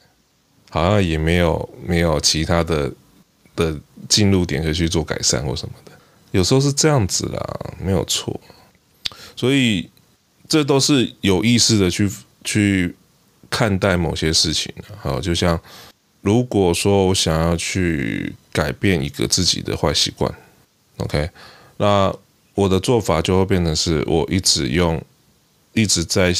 [0.69, 2.93] 好像也没有没有其他的
[3.57, 3.75] 的
[4.07, 5.93] 进入点可以去做改善或什么的。
[6.33, 7.41] 有时候是这样子啦，
[7.83, 8.39] 没有错。
[9.37, 9.89] 所以
[10.49, 12.11] 这都是有意识的去
[12.43, 12.97] 去
[13.49, 14.75] 看待某些事情。
[15.01, 15.61] 好，就像
[16.23, 20.35] 如果说我想要去改变一个自己的坏习惯
[20.97, 21.31] ，OK，
[21.77, 22.13] 那
[22.55, 25.01] 我的做法就会变成是我一直用。
[25.79, 26.35] 一直在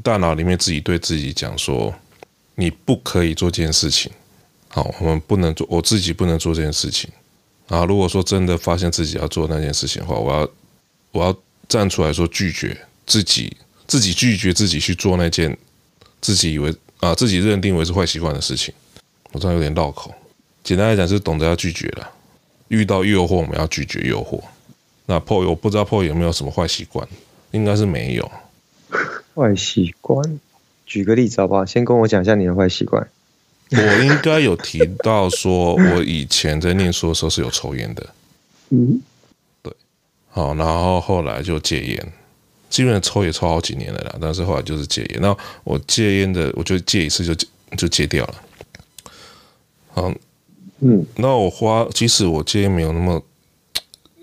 [0.00, 1.92] 大脑里面自己对自己讲说
[2.54, 4.12] ：“你不可以做这件事情。”
[4.70, 7.10] 好，我们不能做，我自己不能做这件事情。
[7.66, 10.48] 啊，如果说真的发现自己要做那件事情的话，我要
[11.10, 11.36] 我要
[11.70, 13.56] 站出来说拒绝自己，
[13.86, 15.56] 自己拒绝自己去做那件
[16.20, 18.74] 自己以为啊自己认定为是坏习惯的事情。
[19.32, 20.12] 我这样有点绕口。
[20.62, 22.10] 简单来讲，是懂得要拒绝了。
[22.68, 24.42] 遇到诱惑，我们要拒绝诱惑。
[25.06, 27.08] 那 Paul，我不知道 Paul 有没有什么坏习惯，
[27.52, 28.30] 应该是没有。
[29.34, 30.38] 坏习惯，
[30.84, 31.64] 举个例子好不好？
[31.64, 33.08] 先跟我讲一下你的坏习惯。
[33.70, 38.04] 我应该有提到说，我以前在念书的时候是有抽烟的。
[38.70, 39.00] 嗯，对。
[40.30, 42.12] 好，然后后来就戒烟，
[42.68, 44.16] 基本上抽也抽好几年了啦。
[44.20, 45.20] 但是后来就是戒烟。
[45.20, 47.34] 那我戒烟的，我就戒一次就
[47.76, 48.34] 就戒掉了。
[49.92, 50.12] 好，
[50.80, 53.22] 嗯，那我花，即使我戒烟没有那么，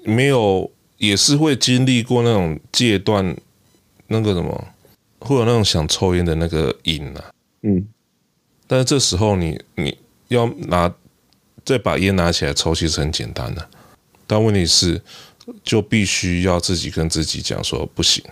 [0.04, 3.36] 没有，也是会经历过那种戒断。
[4.10, 4.67] 那个什么，
[5.20, 7.26] 会有那种想抽烟的那个瘾啊，
[7.63, 7.86] 嗯，
[8.65, 9.98] 但是这时候你你
[10.30, 10.89] 要拿
[11.65, 13.67] 再把烟拿起来抽，其实很简单的，
[14.26, 15.02] 但问题是
[15.64, 18.24] 就必须要自己跟自己讲说不行。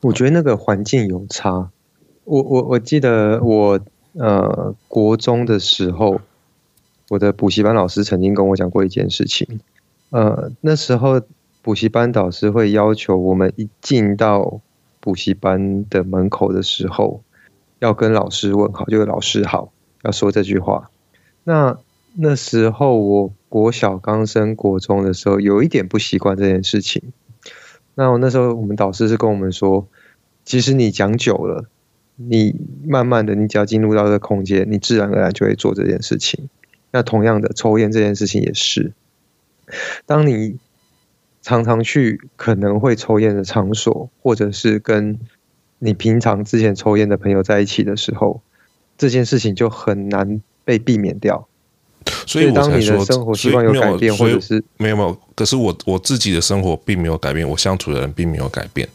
[0.00, 1.70] 我觉得那个环境有差，
[2.24, 3.80] 我我我记得我
[4.14, 6.20] 呃国中的时候，
[7.08, 9.60] 我的补习班老师曾经跟我讲过一件事情，
[10.10, 11.20] 呃那时候
[11.62, 14.60] 补习班导师会要求我们一进到
[14.98, 17.22] 补习班的门口的时候，
[17.78, 19.72] 要跟老师问好，就是老师好，
[20.02, 20.90] 要说这句话。
[21.44, 21.78] 那
[22.14, 27.02] 那时候我国小刚升国中的时候，有一点不习惯这件事情。
[27.94, 29.86] 那我那时候我们导师是跟我们说，
[30.44, 31.66] 其实你讲久了，
[32.16, 32.54] 你
[32.86, 36.48] 慢慢的，你只要进入到这个空间，你自然而然就会做这件事情。
[36.90, 38.92] 那同样的，抽烟这件事情也是，
[40.06, 40.58] 当你。
[41.44, 45.18] 常常去可能会抽烟的场所，或者是跟
[45.80, 48.42] 你平常之前抽烟的朋友在一起的时候，
[48.96, 51.48] 这件事情就很难被避免掉。
[52.26, 58.88] 所以，当你的生活习惯有改变，或者是没有没有，可是我我自己的生活并没有改变，我相处的人并没有改变，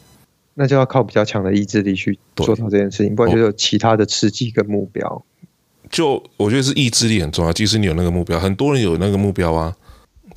[0.54, 5.24] 那就要靠比较强的意志力去做到这件事情，不然就有其他的刺激跟目标。
[5.90, 9.76] 就我觉得是意志力很重要，即使你有那个目标，很多人有那个目标啊。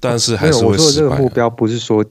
[0.03, 0.71] 但是还是会失败。
[0.71, 2.03] 我说的这个目标不是说，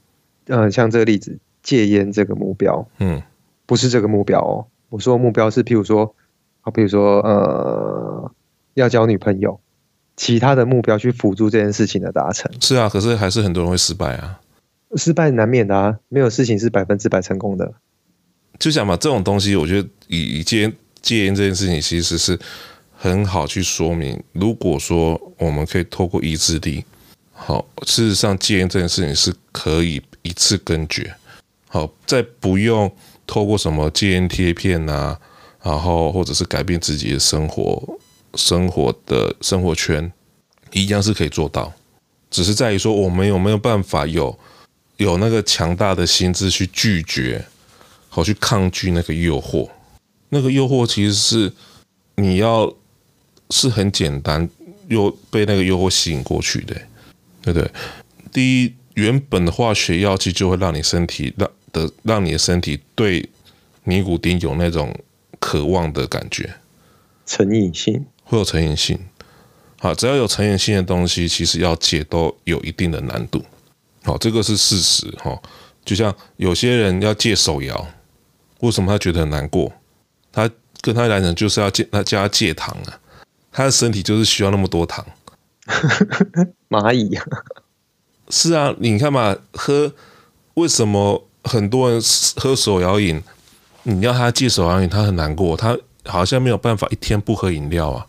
[0.46, 3.20] 呃，像这个例子戒烟这个目标，嗯，
[3.66, 4.68] 不是这个目标哦。
[4.90, 6.14] 我说的目标是，譬如说，
[6.62, 8.32] 好，比如说，呃，
[8.76, 9.60] 要交女朋友，
[10.20, 12.52] 其他的目标去辅助这件事情的达成。
[12.60, 14.38] 是啊，可是还是很多人会失败啊。
[14.98, 17.74] 失败难免的啊，没有事情是百分之百成功的。
[18.60, 22.38] 就想嘛，这种东西，我觉得以戒烟戒烟这件事情，其实是
[22.98, 24.22] 很好去说明。
[24.34, 26.84] 如果说我们可以透过意志力。
[27.32, 31.16] 好，事实上戒烟这件事情是可以一次根绝。
[31.70, 32.92] 好，再不用
[33.26, 35.18] 透过什么戒烟贴片啊，
[35.64, 37.98] 然后或者是改变自己的生活、
[38.36, 40.12] 生活的生活圈，
[40.72, 41.74] 一样是可以做到。
[42.30, 44.38] 只是在于说，我们有没有办法有
[44.98, 47.46] 有那个强大的心智去拒绝，
[48.08, 49.70] 好去抗拒那个诱惑。
[50.30, 51.54] 那个诱惑其实是
[52.16, 52.74] 你要
[53.50, 54.50] 是很简单，
[54.88, 56.76] 又被那个诱惑吸引过去的。
[57.42, 57.72] 对不对？
[58.34, 63.28] 第一，原本的化学药剂就会让你身体让的让你的身体对
[63.86, 64.94] 尼古丁有那种
[65.40, 66.54] 渴望的感觉，
[67.26, 68.98] 成瘾性会有成瘾性。
[69.80, 73.44] 好，只要有成瘾性的东西，其实要戒都有一定的难度。
[74.04, 75.38] 好，这个是事实哈。
[75.84, 77.88] 就像有些人要戒手摇，
[78.60, 79.72] 为什么他觉得很难过？
[80.32, 80.48] 他
[80.82, 83.00] 跟他来讲就是要戒，他叫他戒糖啊，
[83.52, 85.04] 他的身体就是需要那么多糖。
[86.70, 87.26] 蚂蚁啊，
[88.30, 89.92] 是啊，你看嘛，喝
[90.54, 92.02] 为什么很多人
[92.36, 93.24] 喝手摇饮？
[93.84, 98.06] 你要他戒手摇饮，他很难过，他好像没有办法一天不喝饮料啊。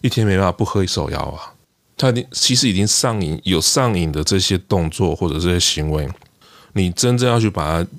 [0.00, 1.54] 一天没办法不喝一手药啊！
[1.96, 6.08] 他其实已经上瘾，有上瘾的这些动作或者这些行为，
[6.74, 7.90] 你真正要去把它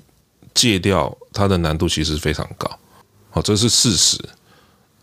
[0.54, 2.78] 戒掉，它的难度其实非常高。
[3.28, 4.18] 好，这是事实。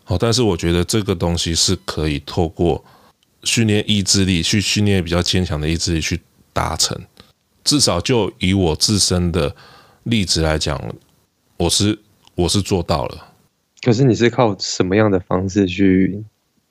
[0.02, 2.84] 好，但是我觉得这个东西是可以透过
[3.44, 6.20] 训练意志力，去训练比较坚强的意志力去
[6.52, 7.00] 达成。
[7.62, 9.54] 至少就以我自身的
[10.02, 10.82] 例子来讲，
[11.56, 11.96] 我是
[12.34, 13.28] 我是做到了。
[13.82, 16.24] 可是你是靠什么样的方式去？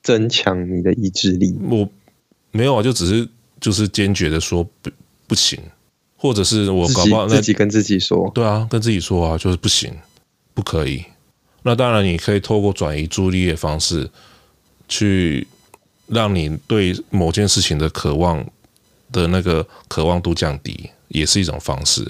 [0.08, 1.54] 增强你的意志力？
[1.70, 1.86] 我
[2.52, 3.28] 没有啊，就只是
[3.60, 4.89] 就是坚决的说不
[5.28, 5.60] 不行，
[6.15, 9.93] 或者是我搞不好自己跟自己说，对啊，跟自己说啊，就是不行，
[10.54, 11.04] 不可以。
[11.63, 14.10] 那当然，你可以透过转移注意力的方式，
[14.88, 15.46] 去
[16.08, 18.50] 让你对某件事情的渴望
[19.12, 22.10] 的那个渴望度降低，也是一种方式。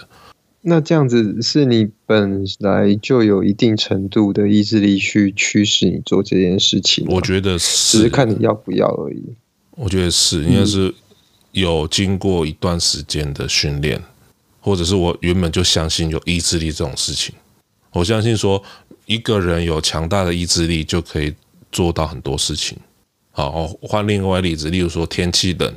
[0.62, 9.24] 那这样子是你本来就有一定程度的意志力去驱使你做这件事情，我觉得是，只是看你要不要而已。
[9.72, 10.94] 我觉得是，应该是
[11.52, 14.02] 有经过一段时间的训练，
[14.60, 17.34] 或者是我原本就相信有意志力这种事情。
[17.94, 18.62] 我相信说，
[19.06, 21.34] 一个人有强大的意志力就可以
[21.72, 22.78] 做到很多事情。
[23.32, 25.74] 好，换另外例子，例如说天气冷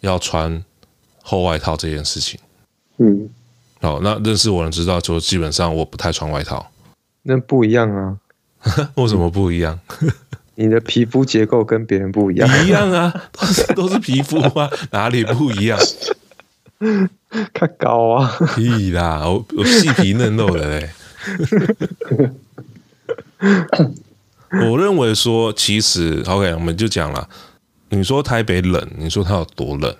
[0.00, 0.64] 要穿
[1.20, 2.40] 厚外套这件事情，
[2.96, 3.28] 嗯。
[3.82, 6.70] 好，那认识我的人知道，就基本上我不太穿外套。
[7.24, 8.16] 那不一样啊？
[8.94, 9.78] 为什么不一样？
[10.54, 12.48] 你的皮肤结构跟别人不一样。
[12.64, 15.78] 一样啊，都 是都是皮肤啊，哪里不一样？
[17.54, 18.36] 看高啊！
[18.54, 20.90] 屁啦，我我细皮嫩肉的嘞。
[24.50, 27.28] 我认为说，其实 OK，我们就讲了。
[27.88, 29.94] 你说台北冷，你说它有多冷？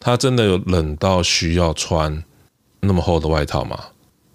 [0.00, 2.22] 它真的有冷到需要穿？
[2.88, 3.78] 那么厚的外套嘛，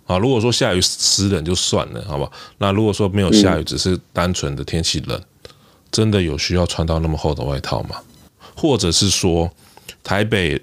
[0.05, 2.31] 啊，如果说下雨湿冷就算了，好吧？
[2.59, 5.21] 那如果说没有下雨，只是单纯的天气冷，
[5.91, 7.97] 真的有需要穿到那么厚的外套吗？
[8.55, 9.51] 或者是说，
[10.03, 10.61] 台北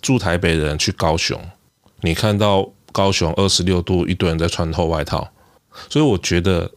[0.00, 1.38] 住台北的人去高雄，
[2.02, 5.28] 你看到高雄二十六度，一堆人在穿厚外套，
[5.90, 6.70] 所以我觉得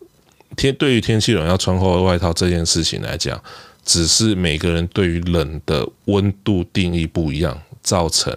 [0.55, 3.39] 天对于天气冷要穿厚外套这件事情来讲，
[3.85, 8.35] 只是每个人对于冷的温度定义不一样，造成。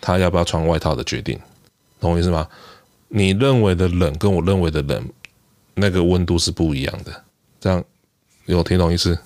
[0.00, 1.38] 他要不要穿外套的决定，
[2.00, 2.46] 懂我意思吗？
[3.08, 5.08] 你认为的冷跟我认为的冷，
[5.74, 7.22] 那个温度是不一样的。
[7.60, 7.82] 这样
[8.46, 9.18] 有听懂意思？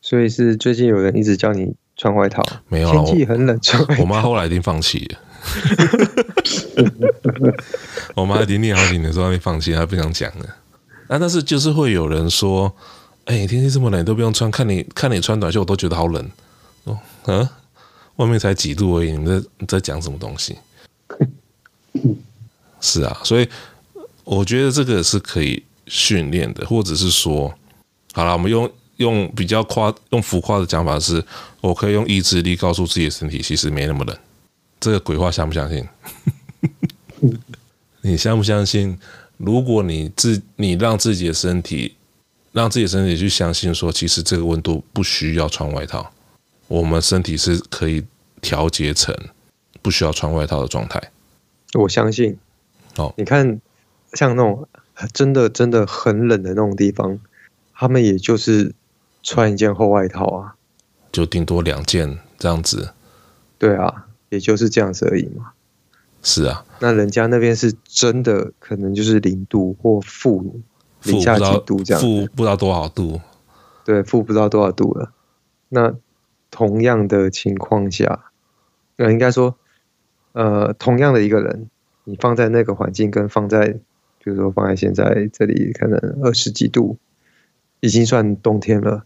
[0.00, 2.90] 所以是最近有人一直叫你穿外套，没有？
[2.90, 4.02] 天气很冷，穿外套。
[4.02, 5.18] 我妈后来已经放弃了。
[8.14, 10.46] 我妈已经念好几年，说她放弃，她不想讲了。
[11.08, 12.74] 啊，但是就是会有人说
[13.26, 14.50] ：“哎、欸，天气这么冷，都不用穿。
[14.50, 16.30] 看你看你穿短袖，我都觉得好冷。”
[16.84, 17.48] 哦，嗯。
[18.18, 20.56] 外面才几度而已，你们在在讲什么东西？
[22.80, 23.48] 是啊，所以
[24.22, 27.52] 我觉得这个是可以训练的，或者是说，
[28.12, 31.24] 好了，我们用用比较夸、用浮夸的讲法是，
[31.60, 34.16] 我可以用意志力告诉自己的身体，其实没那么冷。
[34.78, 35.84] 这个鬼话相不相信？
[38.02, 38.96] 你相不相信？
[39.38, 41.94] 如果你自你让自己的身体，
[42.52, 46.12] 让自己的身体去相信说，其实这个温度不需要穿外套。
[46.68, 48.04] 我们身体是可以
[48.40, 49.14] 调节成
[49.82, 51.02] 不需要穿外套的状态。
[51.74, 52.38] 我相信。
[52.96, 53.60] 哦，你看，
[54.12, 54.68] 像那种
[55.12, 57.18] 真的真的很冷的那种地方，
[57.74, 58.74] 他们也就是
[59.22, 60.56] 穿一件厚外套啊，
[61.10, 62.92] 就顶多两件这样子。
[63.58, 65.52] 对啊，也就是这样子而已嘛。
[66.22, 70.60] 是啊，那人家那边是真的，可能就是零度或负
[71.04, 73.20] 零下几度这样，负不知道多少度。
[73.84, 75.12] 对，负不知道多少度了。
[75.70, 75.94] 那。
[76.50, 78.30] 同样的情况下，
[78.96, 79.56] 呃，应该说，
[80.32, 81.68] 呃，同样的一个人，
[82.04, 86.96] 你放在那个环境，跟放在，比如说放在现在这里，可能二十几度，
[87.80, 89.04] 已经算冬天了，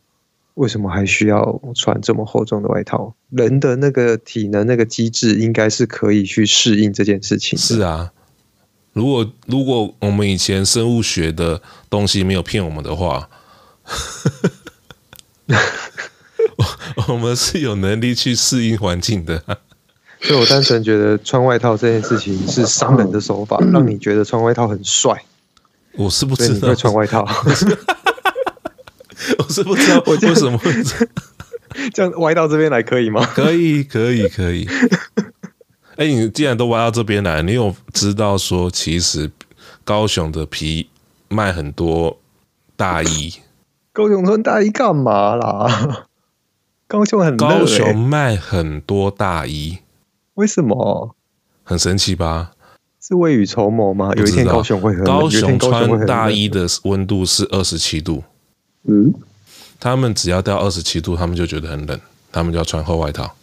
[0.55, 3.15] 为什么还需要穿这么厚重的外套？
[3.31, 7.59] 人的那个体能、那个机制，应该是可以去适应这件事情。
[7.59, 8.13] 是啊，
[8.93, 13.29] 如果如果我们以前生物学的东西没有骗我们的话。
[17.09, 19.43] 我们是有能力去适应环境的，
[20.21, 25.25] 所以我单纯觉得穿外套这件事情是商人的手法，让你觉得穿外套很帅。
[25.95, 27.23] 我是不知道穿外套，
[29.39, 30.73] 我是不知道为什么会，
[31.93, 33.25] 这样 歪到这边来可以吗？
[33.35, 34.67] 可以，可以，可以。
[35.97, 39.31] 哎、欸，你既然都歪到这边来，你有知道说，其实
[39.85, 40.89] 高雄的皮
[41.29, 42.19] 卖很多
[42.77, 43.35] 大衣？
[43.93, 46.07] 高雄穿大衣干嘛啦？
[46.93, 49.79] 高雄很、欸、高雄卖很多大衣，
[50.35, 51.17] 为什么？
[51.65, 52.53] 很神奇吧？
[53.01, 54.13] 是未雨绸缪吗？
[54.15, 58.23] 有一天高雄会很高雄穿大衣的温度是二十七度。
[58.83, 59.15] 嗯，
[59.81, 61.99] 他们只要到二十七度，他们就觉得很冷，
[62.31, 63.35] 他们就要穿厚外套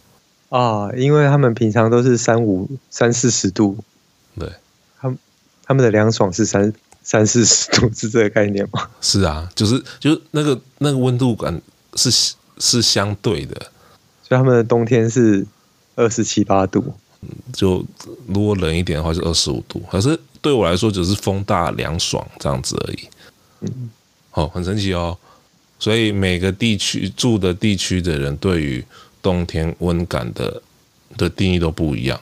[0.50, 3.76] 啊，因为他们平常都是三五三四十度。
[4.38, 4.48] 对，
[5.00, 5.18] 他们
[5.64, 6.72] 他们的凉爽是三。
[7.02, 8.86] 三四十度是这个概念吗？
[9.00, 11.60] 是啊，就是就是那个那个温度感
[11.94, 12.10] 是
[12.60, 13.56] 是相对的，
[14.22, 15.44] 所以他们的冬天是
[15.96, 16.94] 二十七八度，
[17.52, 17.84] 就
[18.28, 19.82] 如果冷一点的话是二十五度。
[19.90, 23.08] 可是对我来说只是风大凉爽这样子而已。
[23.62, 23.90] 嗯，
[24.34, 25.18] 哦，很神奇哦。
[25.78, 28.84] 所以每个地区住的地区的人对于
[29.22, 30.62] 冬天温感的
[31.16, 32.20] 的定义都不一样。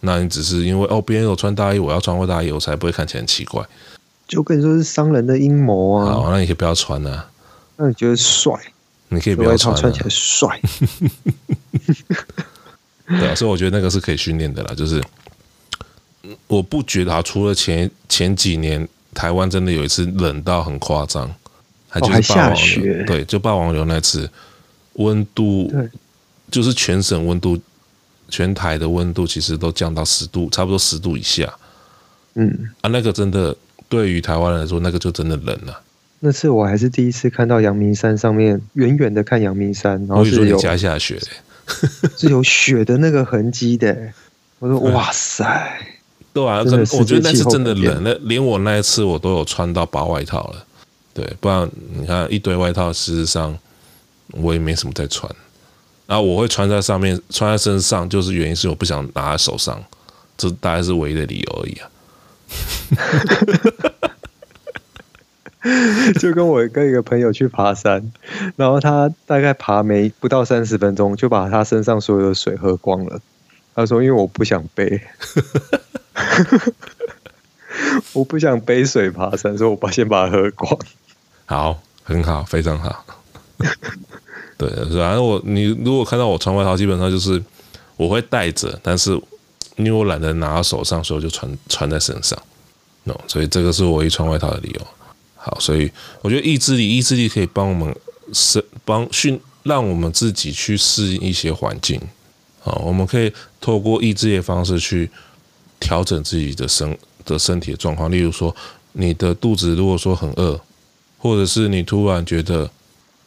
[0.00, 3.64] 那你只是因为哦别人有穿大衣，我要穿过大衣，我才不会看起来很奇怪。
[4.26, 6.12] 就跟你说是商人的阴谋啊！
[6.12, 7.30] 好，那你可以不要穿啊。
[7.76, 8.52] 那你觉得帅？
[9.08, 10.60] 你可以不要穿，穿起来帅。
[13.08, 14.74] 对啊，所以我觉得那个是可以训练的啦。
[14.74, 15.02] 就是
[16.46, 21.34] 我不觉得啊，除了前前几年台湾真的有一次冷到很夸张，
[21.88, 24.30] 还就是霸王流，对，就霸王流那次
[24.94, 25.72] 温度，
[26.50, 27.58] 就是全省温度，
[28.28, 31.52] 全台的温度其实都降到十度，差不多十度以下。
[32.34, 33.56] 嗯啊，那个真的。
[33.90, 35.80] 对于台湾人来说，那个就真的冷了。
[36.20, 41.28] 那次我还是第一次看到阳明山上面，远远的看阳明山，然后是有加下雪的，
[42.18, 43.96] 是有雪的那个痕迹的。
[44.58, 45.78] 我说哇塞，
[46.34, 50.64] 对啊，可我觉得那次真的冷，那连我那一次我都有穿到薄外套了。
[51.14, 53.56] 对，不然你看一堆外套，事实上
[54.32, 55.32] 我也没什么在穿。
[56.06, 59.80] 然后我会穿在上面，穿在身上，就是原因是我不想拿在手上，
[60.36, 61.90] 这大概是唯一的理由而已啊。
[66.20, 68.12] 就跟我跟一个朋友去爬山，
[68.56, 73.20] 然后他大概爬没不到三十分钟，就把他身上所有的水喝光了。
[73.74, 75.00] 他说：“因为我不想背，
[78.12, 80.78] 我不想背水爬山，所以我把先把它喝光。”
[81.46, 83.04] 好，很好，非常好。
[84.58, 87.42] 对，反正我你如果看到我穿外套，基本上就是
[87.96, 89.20] 我会带着，但是。
[89.76, 92.36] 因为我懒得拿到手上，所以我就穿穿在身上
[93.04, 94.84] ，no，所以这个是我一穿外套的理由。
[95.48, 95.90] 好，所以
[96.20, 97.94] 我觉得意志力，意志力可以帮我们
[98.34, 101.98] 适帮训，让我们自己去适应一些环境。
[102.60, 105.10] 好，我们可以透过意志力的方式去
[105.80, 108.12] 调整自己的身的身体的状况。
[108.12, 108.54] 例如说，
[108.92, 110.60] 你的肚子如果说很饿，
[111.16, 112.70] 或者是你突然觉得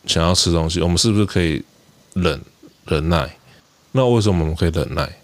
[0.05, 1.63] 想要吃东西，我们是不是可以
[2.13, 2.39] 忍
[2.85, 3.35] 忍耐？
[3.93, 5.17] 那为什么我们可以忍耐？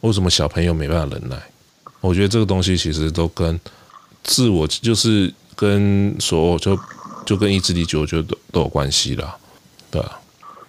[0.00, 1.40] 为什么小朋友没办法忍耐？
[2.00, 3.60] 我觉得这个东西其实都跟
[4.24, 6.78] 自我，就是跟所有就
[7.26, 9.36] 就跟意志力，就我觉得都都有关系啦，
[9.90, 10.18] 对吧？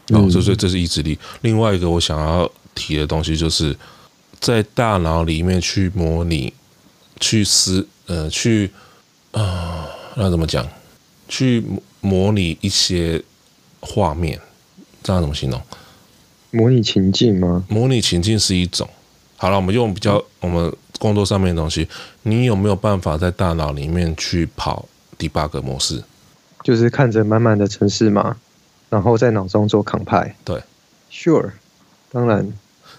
[0.10, 1.18] 哦，这是这是意志力。
[1.40, 3.74] 另外一个我想要提的东西，就是
[4.42, 6.54] 在大脑里面去模拟、
[7.22, 8.70] 去思呃、去
[9.32, 9.88] 啊，
[10.18, 10.68] 那怎么讲？
[11.30, 11.64] 去
[12.02, 13.24] 模拟一些
[13.80, 14.38] 画面，
[15.02, 15.62] 这样怎么形容？
[16.52, 17.64] 模拟情境吗？
[17.70, 18.90] 模拟情境是一种。
[19.38, 21.90] 好了，我们用比较我们工作上面的东西，
[22.22, 24.88] 你有没有办法在大脑里面去跑
[25.18, 26.04] debug 模式？
[26.64, 28.38] 就是看着满满的城市嘛，
[28.88, 30.32] 然后在脑中做 compile。
[30.46, 30.62] 对
[31.12, 31.54] ，Sure，
[32.12, 32.54] 当然。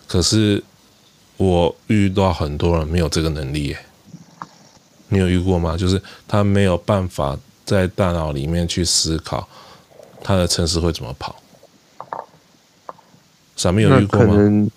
[0.08, 0.64] 可是
[1.36, 3.78] 我遇到很多人没有这个能力耶，
[5.06, 5.76] 你有遇过吗？
[5.76, 9.48] 就是他没有办法在大脑里面去思考
[10.24, 11.36] 他的城市会怎么跑。
[13.54, 14.68] 啥没有遇过吗？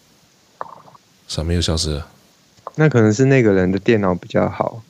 [1.28, 2.08] 上面又消失了，
[2.76, 4.82] 那可能是那个人的电脑比较好，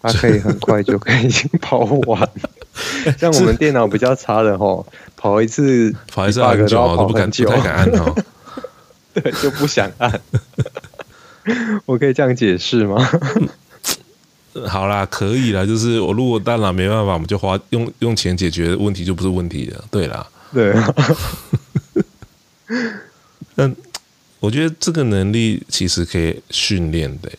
[0.00, 1.28] 他可以很快就可以
[1.60, 2.28] 跑完。
[3.18, 8.14] 像我们电脑比较差的吼，跑一次跑一次很久都不敢，不太敢按哦。
[9.14, 10.20] 对，就不想按。
[11.86, 13.08] 我可以这样解释吗？
[14.66, 15.64] 好啦，可以啦。
[15.64, 19.84] 就是我如果大脑没办法，我们就花用用钱解决问题，就不是问题了。
[19.90, 20.94] 对啦，对啊。
[23.56, 23.74] 嗯。
[24.38, 27.30] 我觉得这个能力其实可以训练的。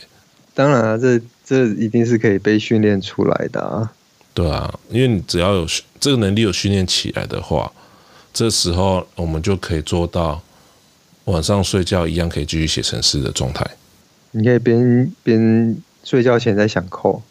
[0.53, 3.93] 当然啊，这这一定是可以被训练出来的啊。
[4.33, 5.67] 对啊，因为你只要有
[5.99, 7.71] 这个能力有训练起来的话，
[8.33, 10.41] 这时候我们就可以做到
[11.25, 13.65] 晚上睡觉一样可以继续写程式的状态。
[14.31, 17.21] 你可以边边睡觉前在想扣，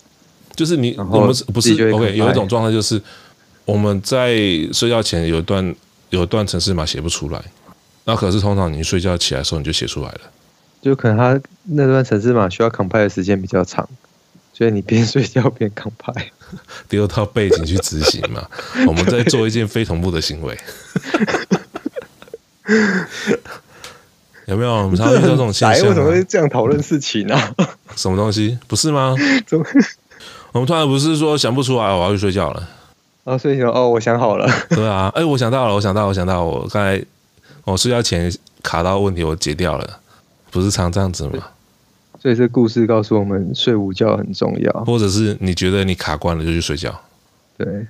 [0.54, 2.16] 就是你我们不是 OK？
[2.16, 3.00] 有一种状态就是
[3.64, 4.36] 我们在
[4.72, 5.74] 睡觉前有一段
[6.10, 7.44] 有一段程式码写不出来。
[8.06, 10.20] 那可是通常你睡觉起来的时候，你就写出来了。
[10.80, 13.88] 就可能他那段程式码需要 compile 的时间比较长，
[14.54, 16.28] 所以你边睡觉边 compile，
[16.88, 18.46] 丢到背景去执行嘛。
[18.86, 20.56] 我们在做一件非同步的行为。
[24.46, 24.70] 有没有？
[24.70, 25.88] 我们常常遇到这种现象、啊。
[25.88, 27.54] 为什么会这样讨论事情呢、啊？
[27.96, 28.56] 什么东西？
[28.68, 29.16] 不是吗？
[29.44, 29.64] 怎么？
[30.52, 32.68] 我们突然不是说想不出来，我要去睡觉了。
[33.24, 34.48] 哦，睡觉哦，我想好了。
[34.70, 37.04] 对啊，哎，我想到了，我想到，我想到，我刚才
[37.66, 40.00] 我睡觉前卡到问题，我解掉了。
[40.50, 41.48] 不是常这样子吗？
[42.18, 44.72] 所以这故事告诉我们，睡午觉很重要。
[44.84, 46.98] 或者是你觉得你卡关了，就去睡觉。
[47.58, 47.86] 对，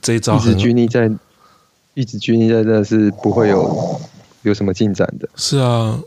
[0.00, 1.10] 这一招一直拘泥在，
[1.94, 4.00] 一直拘泥在这是不会有
[4.42, 5.28] 有什么进展的。
[5.36, 6.00] 是啊，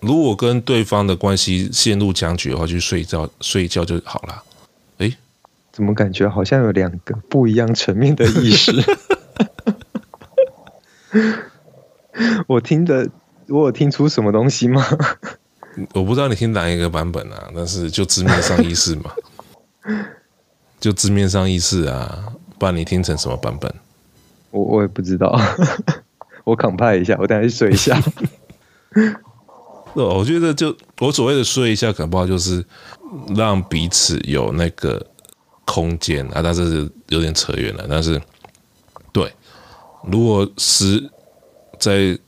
[0.00, 4.42] 如果跟对方的关系陷入僵局的话，就睡觉睡觉就好了。
[4.98, 5.10] 哎，
[5.72, 8.72] 怎么感觉好像有两个不一样层面的意识？
[12.46, 13.08] 我听的。
[13.48, 14.84] 我有听出什么东西吗？
[15.94, 19.12] 我不知道你听哪一个版本啊，但是就字面上意思嘛，
[20.80, 22.24] 就字面上意思啊，
[22.58, 23.72] 不然你听成什么版本？
[24.50, 25.38] 我我也不知道，
[26.42, 27.96] 我 compile 一下，我等下去睡一下。
[29.94, 32.64] 我觉得就我所谓的睡一下，可能不好就是
[33.36, 35.06] 让彼此有那个
[35.64, 37.86] 空间啊，但是有点扯远了。
[37.88, 38.20] 但是
[39.12, 39.32] 对，
[40.02, 41.08] 如果是
[41.78, 42.18] 在。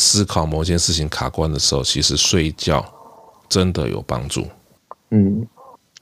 [0.00, 2.84] 思考某件事情卡关的时候，其实睡觉
[3.48, 4.46] 真的有帮助。
[5.10, 5.44] 嗯，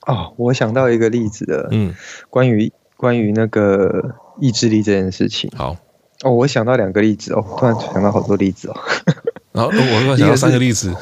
[0.07, 1.67] 哦，我想到一个例子的。
[1.71, 1.95] 嗯，
[2.29, 5.51] 关于关于那个意志力这件事情。
[5.57, 5.75] 好，
[6.25, 8.77] 哦，我想到两个例子哦，突然想到好多例子哦。
[9.53, 10.95] 然后我突然想到 三个例子。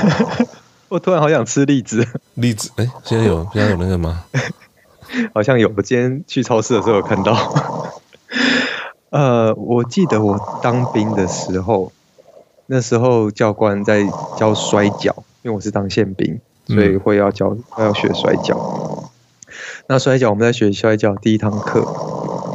[0.90, 2.06] 我突然好想吃栗子。
[2.34, 4.22] 栗子，哎，现在有现在有那个吗？
[5.32, 8.02] 好像有，我今天去超市的时候有看到。
[9.12, 11.92] 呃，我记得我当兵的时候。
[12.66, 14.06] 那时候教官在
[14.38, 19.10] 教摔跤，因为我是当宪兵，所以会要教、嗯、要学摔跤。
[19.88, 21.82] 那摔跤我们在学摔跤第一堂课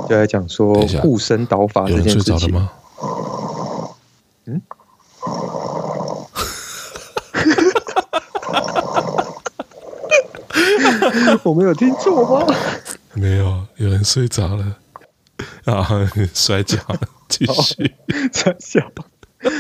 [0.10, 2.52] 就在讲说护身导法这件事情。
[2.52, 2.72] 吗？
[4.46, 4.60] 嗯？
[11.44, 12.48] 我没有听错吗？
[13.14, 14.78] 没有，有人睡着了。
[15.66, 15.88] 啊，
[16.34, 16.78] 摔跤，
[17.28, 17.94] 继续
[18.32, 18.92] 摔跤。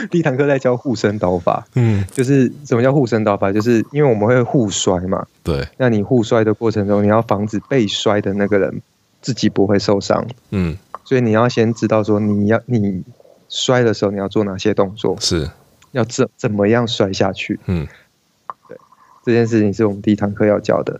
[0.09, 3.51] 第一堂课在教护身刀法，嗯，就是什么叫护身刀法？
[3.51, 5.67] 就是因为我们会互摔嘛，对。
[5.77, 8.81] 那你互摔的过程中，你要防止被摔的那个人
[9.21, 10.75] 自己不会受伤，嗯。
[11.05, 13.03] 所以你要先知道说，你要你
[13.49, 15.49] 摔的时候你要做哪些动作，是
[15.91, 17.91] 要怎怎么样摔下去，嗯，对。
[19.27, 20.99] 这件事情是我们第一堂课要教的。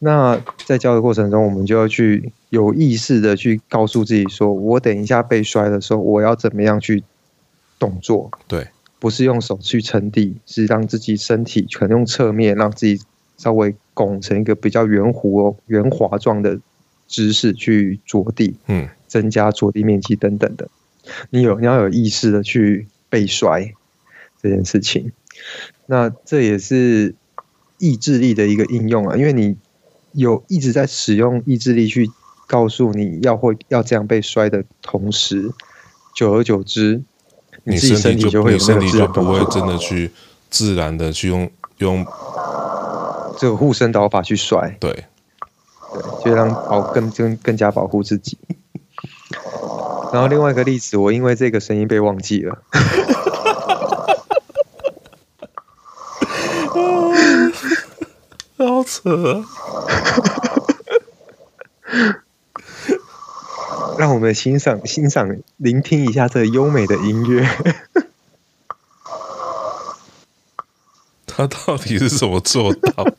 [0.00, 7.02] 那在教的过程中，我们就要去有意识的去告诉自己说，我等一下被摔的时候，我要怎么样去。
[7.80, 8.68] 动作对，
[8.98, 13.00] 不是用手去撑地，是让自己身体可能用侧面让自己
[13.38, 16.60] 稍微拱成一个比较圆弧、圆滑状的
[17.08, 20.68] 姿势去着地，嗯，增加着地面积等等的。
[21.30, 23.72] 你有你要有意识的去被摔
[24.42, 25.10] 这件事情，
[25.86, 27.14] 那这也是
[27.80, 29.56] 意志力的一个应用啊，因为你
[30.12, 32.08] 有一直在使用意志力去
[32.46, 35.50] 告诉你要会要这样被摔的同时，
[36.14, 37.02] 久而久之。
[37.62, 40.10] 你自己身体就，就会，你身体就不会真的去
[40.48, 42.06] 自然的去用用
[43.38, 45.04] 这个护身导法去摔，对，
[45.92, 48.38] 对，就让保更更更加保护自己。
[50.10, 52.62] 然后另外一个例子，我因为这个声音被忘记了，
[58.66, 59.44] 好扯啊。
[63.98, 67.46] 让我们欣赏、欣赏、聆听一下这优美的音乐。
[71.26, 73.12] 他到底是怎么做到的？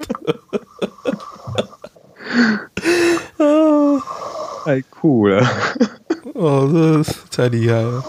[3.37, 3.45] 啊，
[4.65, 5.45] 太酷了！
[6.35, 8.03] 哦，这太厉害了！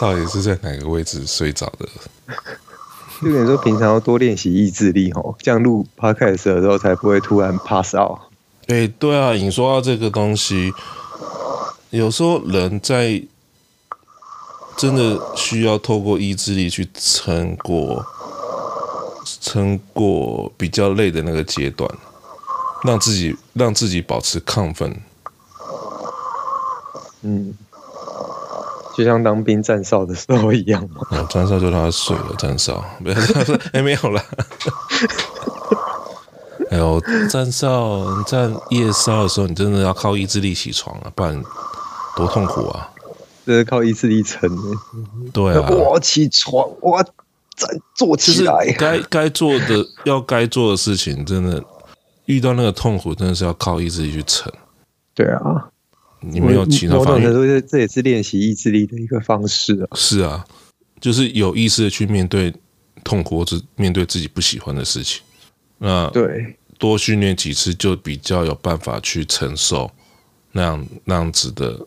[0.00, 1.88] 到底是在哪个位置睡着的？
[3.20, 8.18] 就等于说，平常要多练习意志力哦，这样录 podcast 的时候才不会突然 pass out。
[8.68, 10.72] 哎、欸，对啊，你说到这个东西，
[11.90, 13.22] 有时候人在
[14.76, 18.04] 真的需要透过意志力去撑过、
[19.40, 21.90] 撑过比较累的那个阶段，
[22.84, 24.96] 让自己让自己保持亢奋。
[27.22, 27.52] 嗯，
[28.98, 31.16] 就像当兵站哨的时候一样嘛。
[31.16, 33.16] 啊，站哨就让他睡了，站哨没有，
[33.72, 34.20] 哎，没有了。
[36.72, 41.40] 哎呦站哨、站夜哨的时候，你真的要靠意志力起床啊，不然
[42.16, 42.90] 多痛苦啊！
[43.46, 44.62] 这是靠意志力撑的。
[45.32, 47.00] 对啊，我起床，我
[47.54, 48.74] 再坐起来。
[48.76, 51.62] 该该做的要该做的事情，真的
[52.26, 54.52] 遇到那个痛苦，真的是要靠意志力去撑。
[55.14, 55.70] 对啊，
[56.20, 59.88] 你没有其他方式，这这也是练习意志力的一个方式啊。
[59.94, 60.44] 是啊，
[61.00, 62.52] 就是有意识的去面对
[63.04, 65.22] 痛苦，或者面对自己不喜欢的事情。
[65.78, 69.90] 那对，多训练几次，就比较有办法去承受
[70.52, 71.86] 那样那样子的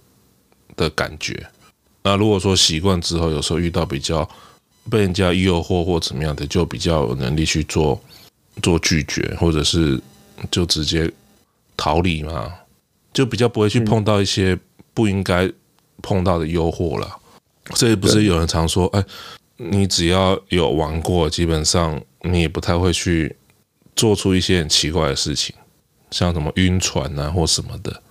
[0.76, 1.46] 的感觉。
[2.04, 4.28] 那如果说习惯之后，有时候遇到比较
[4.90, 8.02] 被人家诱惑或怎么样的，就比较有能力去做
[8.62, 10.02] 做拒绝，或者是
[10.50, 11.12] 就直接
[11.76, 12.52] 逃离嘛。
[13.14, 14.58] 就比较不会去碰到一些
[14.94, 15.52] 不应该
[16.02, 17.18] 碰到的诱惑了。
[17.76, 19.04] 所以不是有人常说，哎，
[19.58, 23.36] 你只要有玩过，基本上你也不太会去
[23.96, 25.56] 做出一些很奇怪的事情，
[26.10, 28.02] 像什么晕船啊或什么的，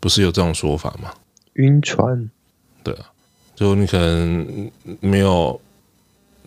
[0.00, 1.12] 不是有这种说法吗？
[1.54, 2.30] 晕船，
[2.82, 3.10] 对啊，
[3.54, 5.60] 就你可能没有，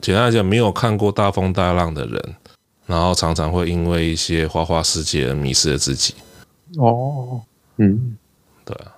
[0.02, 2.36] 简单来讲，没有看过大风大浪的人，
[2.88, 6.16] 然后常常会因为一些花花世界而迷失了自己。
[6.78, 7.42] 哦。
[7.78, 8.18] 嗯，
[8.64, 8.96] 对啊，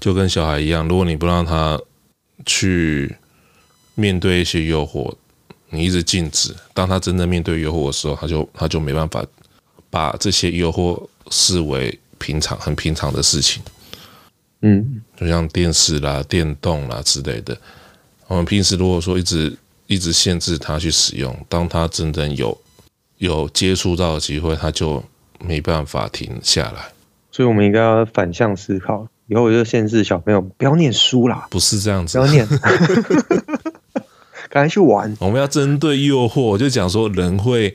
[0.00, 1.80] 就跟小孩一样，如果你不让他
[2.44, 3.14] 去
[3.94, 5.14] 面对一些诱惑，
[5.68, 9.24] 你一直禁止，当他真的面对诱惑的时候，他就他就没办法
[9.88, 13.62] 把这些诱惑视为平常很平常的事情。
[14.62, 17.56] 嗯，就像电视啦、电动啦之类的，
[18.26, 19.56] 我们平时如果说一直
[19.86, 22.60] 一直限制他去使用，当他真正有
[23.18, 25.02] 有接触到的机会，他就
[25.38, 26.92] 没办法停下来。
[27.30, 29.08] 所以，我们应该要反向思考。
[29.26, 32.44] 以后我就限制小朋友不要念书啦，不是这样子，不要念，
[34.50, 35.16] 赶快去玩。
[35.20, 37.72] 我们要针对诱惑，就讲说人会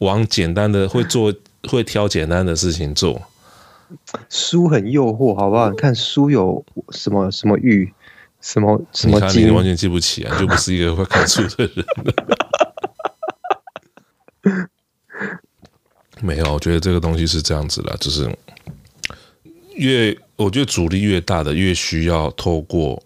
[0.00, 1.32] 往简单的，会做，
[1.66, 3.22] 会挑简单的事情做。
[4.28, 5.70] 书很诱惑，好不好？
[5.70, 7.90] 你看书有什么什么欲，
[8.42, 11.82] 什么什么金，你完全记不起啊，就不是一个会看书的人。
[16.20, 18.30] 没有，我觉得这个东西是这样子的，就是。
[19.82, 23.02] 越我觉得阻力越大的，越需要透过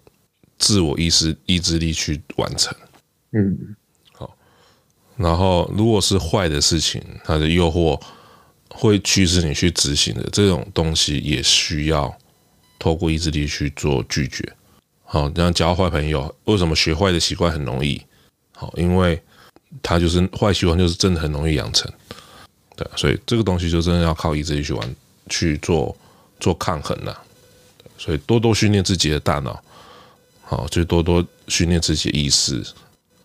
[0.59, 2.74] 自我意识意志力去完成。
[3.33, 3.77] 嗯，
[4.12, 4.37] 好。
[5.16, 8.01] 然后，如果是坏的事情，它的诱惑
[8.70, 12.14] 会驱使你去执行的这种东西，也需要
[12.79, 14.47] 透过意志力去做拒绝。
[15.05, 18.01] 好，这样交坏朋友，为什么学坏的习惯很容易？
[18.53, 19.20] 好，因为
[19.83, 21.91] 他就是坏习惯，就是真的很容易养成。
[22.77, 24.97] 对，所以这个东西就真的要靠意志力去玩
[25.29, 25.97] 去做。
[26.39, 27.22] 做抗衡了，
[27.97, 29.62] 所以多多训练自己的大脑，
[30.43, 32.62] 好，就多多训练自己的意识，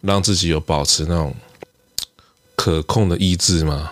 [0.01, 1.35] 让自己有保持那种
[2.55, 3.91] 可控的意志嘛。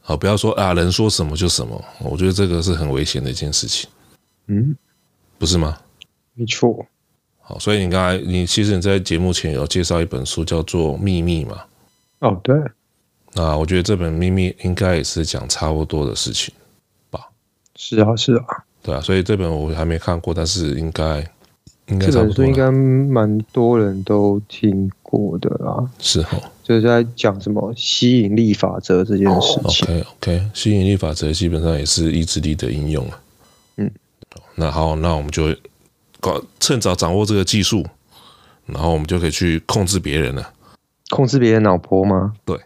[0.00, 3.88] 好，不要说啊，人说什么就什么，我觉得这个是很危险的一件事情。
[4.46, 4.76] 嗯，
[5.38, 5.78] 不是吗？
[6.34, 6.86] 没错。
[7.40, 11.64] 好，所以你刚才你其实你在节目前有介绍一本书，叫做《秘密》嘛？
[12.20, 12.56] 哦，对。
[13.32, 16.52] 那我觉得这本《秘密》应该也是讲差不多的事情。
[17.82, 18.44] 是啊，是啊，
[18.82, 21.26] 对啊，所以这本我还没看过，但是应该
[21.86, 25.90] 应该这本书应该蛮多人都听过的啦。
[25.98, 29.88] 是哈，就是在讲什么吸引力法则这件事情。
[29.88, 33.18] OK OK，吸引力法则基本上也是意志力的应用啊。
[33.76, 33.90] 嗯，
[34.56, 35.56] 那好，那我们就
[36.20, 37.82] 搞趁早掌握这个技术，
[38.66, 40.52] 然后我们就可以去控制别人了。
[41.08, 42.34] 控制别人脑波吗？
[42.44, 42.60] 对。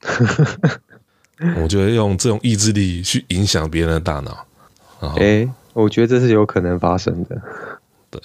[1.62, 4.46] 我觉得用这种意志力去影响别人的大脑。
[5.16, 7.40] 哎、欸，我觉得这是有可能发生的。
[8.10, 8.20] 对，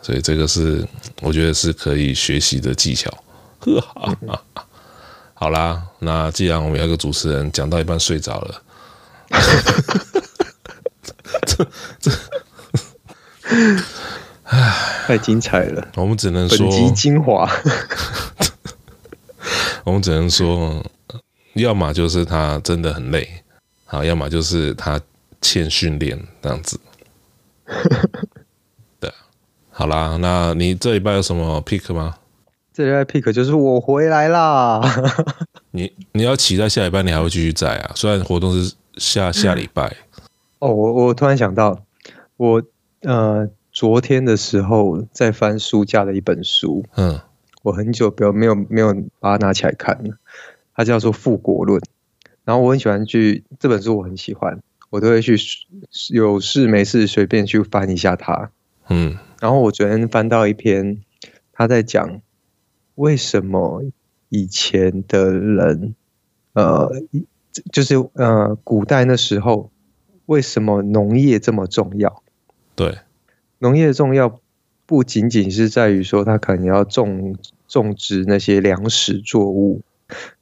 [0.00, 0.86] 所以这个是
[1.20, 3.10] 我觉得是可以学习的技巧。
[3.60, 4.16] 呵哈，
[5.34, 8.62] 好啦，那既然我们有一个主持人讲到一半睡着了，
[11.46, 11.66] 这
[12.00, 12.10] 这，
[14.44, 15.88] 唉， 太精彩了。
[15.96, 17.50] 我们只能说本集精华。
[19.84, 20.84] 我们只能说，
[21.54, 23.28] 要么就是他真的很累，
[23.84, 25.00] 好，要么就是他。
[25.42, 26.80] 欠训练这样子，
[28.98, 29.12] 对，
[29.70, 32.16] 好啦，那你这礼拜有什么 pick 吗？
[32.72, 34.80] 这礼拜 pick 就是我回来啦。
[35.72, 37.92] 你你要期待下礼拜你还会继续在啊？
[37.94, 39.94] 虽然活动是下下礼拜。
[40.60, 41.84] 哦，我我突然想到，
[42.36, 42.62] 我
[43.02, 47.20] 呃昨天的时候在翻书架的一本书，嗯，
[47.62, 50.16] 我很久没有没有没有把它拿起来看了，
[50.74, 51.80] 它叫做《复国论》，
[52.44, 54.62] 然后我很喜欢去这本书，我很喜欢。
[54.92, 55.38] 我都会去
[56.10, 58.50] 有事没事随便去翻一下它，
[58.90, 61.00] 嗯，然后我昨天翻到一篇，
[61.50, 62.20] 他在讲
[62.96, 63.84] 为什么
[64.28, 65.94] 以前的人，
[66.52, 66.90] 呃，
[67.72, 69.70] 就是呃古代那时候
[70.26, 72.22] 为什么农业这么重要？
[72.74, 72.98] 对，
[73.60, 74.38] 农业重要
[74.84, 77.34] 不仅仅是在于说他可能要种
[77.66, 79.80] 种植那些粮食作物，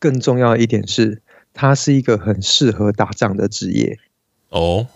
[0.01, 1.22] 更重要的一点是，
[1.55, 3.96] 它是一个很适合打仗的职业。
[4.51, 4.86] 哦，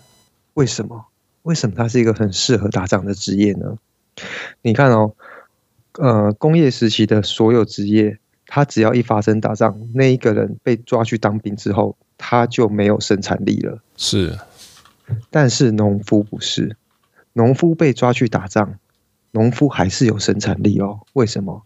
[0.53, 1.07] 为什么？
[1.43, 3.77] 为什么他是一个很适合打仗的职业呢？
[4.61, 5.13] 你看哦，
[5.99, 13.79] 呃，工业时期的所有职业，他只要一发生打仗，那一个人被抓去当兵之后，他就没有生产力了。
[13.97, 14.37] 是，
[15.29, 16.75] 但是农夫不是，
[17.33, 18.79] 农夫被抓去打仗，
[19.31, 21.01] 农夫还是有生产力哦。
[21.13, 21.63] 为什么？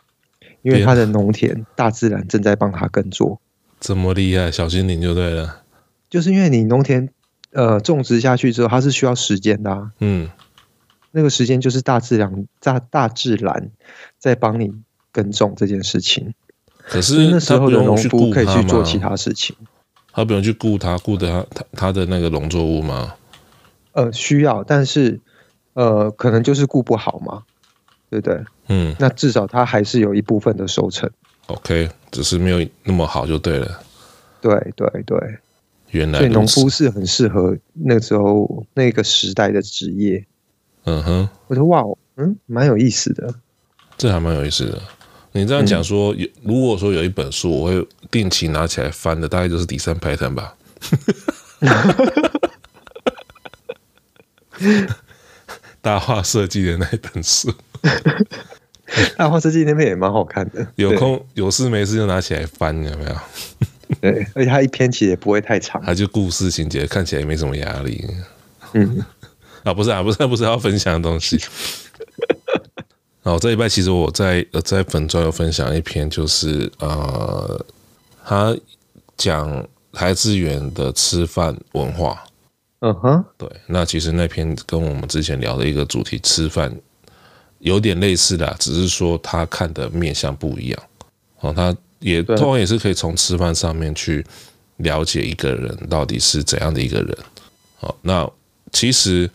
[0.61, 3.39] 因为他的农田，大自然正在帮他耕作。
[3.79, 5.63] 这么厉害，小精灵就对了。
[6.09, 7.07] 就是因为你农田，
[7.51, 9.91] 呃，种植下去之后，它是需要时间的啊。
[9.99, 10.29] 嗯。
[11.11, 13.71] 那个时间就是大自然，大大自然
[14.19, 14.71] 在帮你
[15.11, 16.35] 耕种这件事情。
[16.77, 19.55] 可是那时候的农夫可以去做其他事情。
[20.11, 23.15] 他不用去顾他，顾他他他的那个农作物吗？
[23.93, 25.19] 呃，需要，但是
[25.73, 27.41] 呃，可能就是顾不好嘛，
[28.11, 28.43] 对不对？
[28.67, 28.95] 嗯。
[28.99, 31.09] 那至少他还是有一部分的收成。
[31.47, 33.81] OK，只是没有那么好就对了。
[34.41, 35.39] 对对对。
[35.91, 36.19] 原来。
[36.19, 40.25] 所以农夫是很适合那时候那个时代的职业。
[40.85, 41.83] 嗯哼，我说哇，
[42.15, 43.35] 嗯，蛮有意思的，
[43.97, 44.81] 这还蛮有意思的。
[45.31, 50.55] 你这样讲说，有、嗯、如果说有一本书，我会定期拿起来翻的，大概就是第三 pattern 吧。
[55.81, 57.53] 大话设计的那本书，
[59.15, 60.65] 大话设计那边也蛮好看的。
[60.75, 63.15] 有空有事没事就拿起来翻，有没有？
[64.01, 68.05] 对，而且它一篇其实也不会太长，它就故事情节，看起来也没什么压力。
[68.73, 69.03] 嗯。
[69.63, 71.37] 啊，不是啊，不是，不是要分享的东西。
[73.21, 77.65] 然后这一拜其实我在在粉专有分享一篇，就是呃，
[78.25, 78.55] 他
[79.17, 82.23] 讲孩子园的吃饭文化。
[82.79, 86.73] 嗯哼，对，那其实那篇跟我们之前聊的一个主题吃饭
[87.59, 90.83] 有点类似的，只是说他看的面向不一样。
[91.41, 94.25] 哦，他也通常也是可以从吃饭上面去
[94.77, 97.17] 了解一个人到底是怎样的一个人。
[97.77, 98.29] 好，那
[98.71, 99.29] 其实。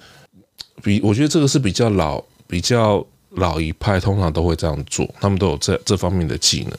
[0.83, 6.73] 比我觉得这个是比较老、比较老一派，通常都会这样做，他们都有这这方面的技能。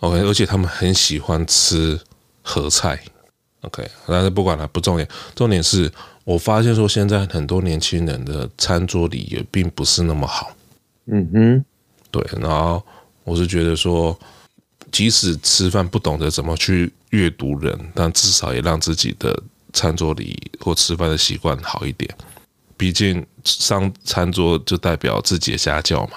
[0.00, 2.00] OK，而且他们很喜欢吃
[2.42, 3.00] 合菜。
[3.60, 5.88] OK，但是不管了，不重点，重点是
[6.24, 10.50] 我发现说现在很多年轻人的餐桌礼仪并不是那么好。
[11.04, 11.64] 嗯哼，
[12.10, 12.82] 对，然后
[13.22, 14.18] 我是觉得说，
[14.96, 19.42] 即使吃饭不懂得怎么去阅读人，但至少也让自己的
[19.74, 22.10] 餐桌礼仪或吃饭的习惯好一点。
[22.78, 26.12] 毕竟上餐桌就代表自己的家教嘛，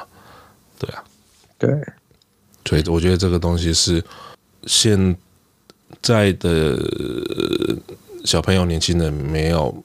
[0.80, 1.03] 对啊，
[1.57, 1.69] 对，
[2.63, 4.01] 所以我觉得这个东西是
[4.63, 5.13] 现
[6.01, 6.80] 在的
[8.23, 9.84] 小朋友、年轻人没有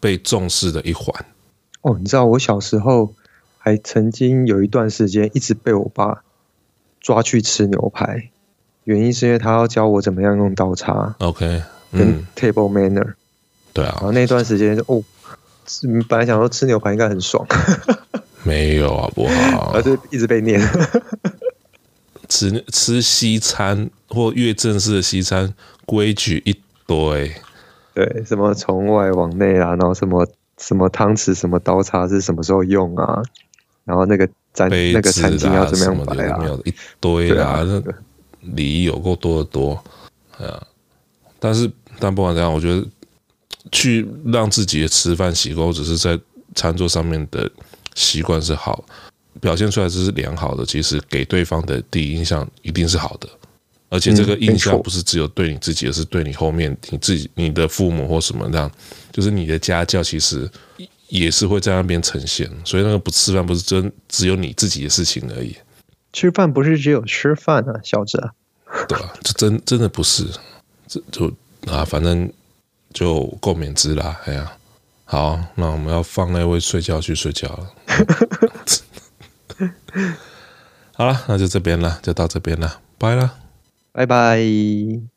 [0.00, 1.14] 被重视的一环。
[1.82, 3.14] 哦，你知道我小时候
[3.56, 6.24] 还曾经有一段时间一直被我爸
[7.00, 8.30] 抓去吃牛排，
[8.84, 11.62] 原因是因为他要教我怎么样用刀叉，OK，
[11.92, 13.14] 跟 table manner，嗯，
[13.72, 15.02] 对啊，然后那段时间就哦。
[16.08, 17.46] 本来想说吃牛排应该很爽，
[18.42, 20.60] 没有啊，不好，而是一直被念。
[22.28, 25.54] 吃吃西餐或越正式的西餐，
[25.86, 27.32] 规矩一堆。
[27.94, 30.26] 对，什么从外往内啊，然后什么
[30.58, 33.22] 什么汤匙、什么刀叉是什么时候用啊？
[33.84, 36.38] 然后那个餐那个餐巾要怎么样摆啊？
[36.38, 37.80] 没有一堆啊，那
[38.42, 39.84] 礼仪有够多的多。
[40.38, 40.66] 啊，
[41.38, 42.86] 但是但不管怎样，我觉得。
[43.70, 46.18] 去让自己的吃饭习惯，只是在
[46.52, 47.48] 餐桌上面的
[47.94, 48.84] 习惯是好，
[49.40, 53.28] 表现出来这是良好的，其实给对方的第一印象一定是好的，
[53.88, 58.70] 而且这个印象不是只有对你自己，而是对你后面你自己、你的父母或什么这样，
[59.12, 60.50] 就是你的家教其实
[61.06, 62.50] 也是会在那边呈现。
[62.64, 65.54] 所以那个不吃饭不是真只有你自己的事情而已，
[66.12, 68.30] 吃饭不是只有吃饭啊，小子。
[68.88, 70.26] 对啊，这真真的不是，
[70.86, 71.32] 这就
[71.66, 72.32] 啊，反正。
[72.94, 74.52] 就共勉之啦，哎呀，
[75.06, 77.70] 好，那我们要放那位睡觉去睡觉了。
[80.92, 83.38] 好了，那就这边了，就到这边了，拜了，
[83.92, 85.11] 拜拜。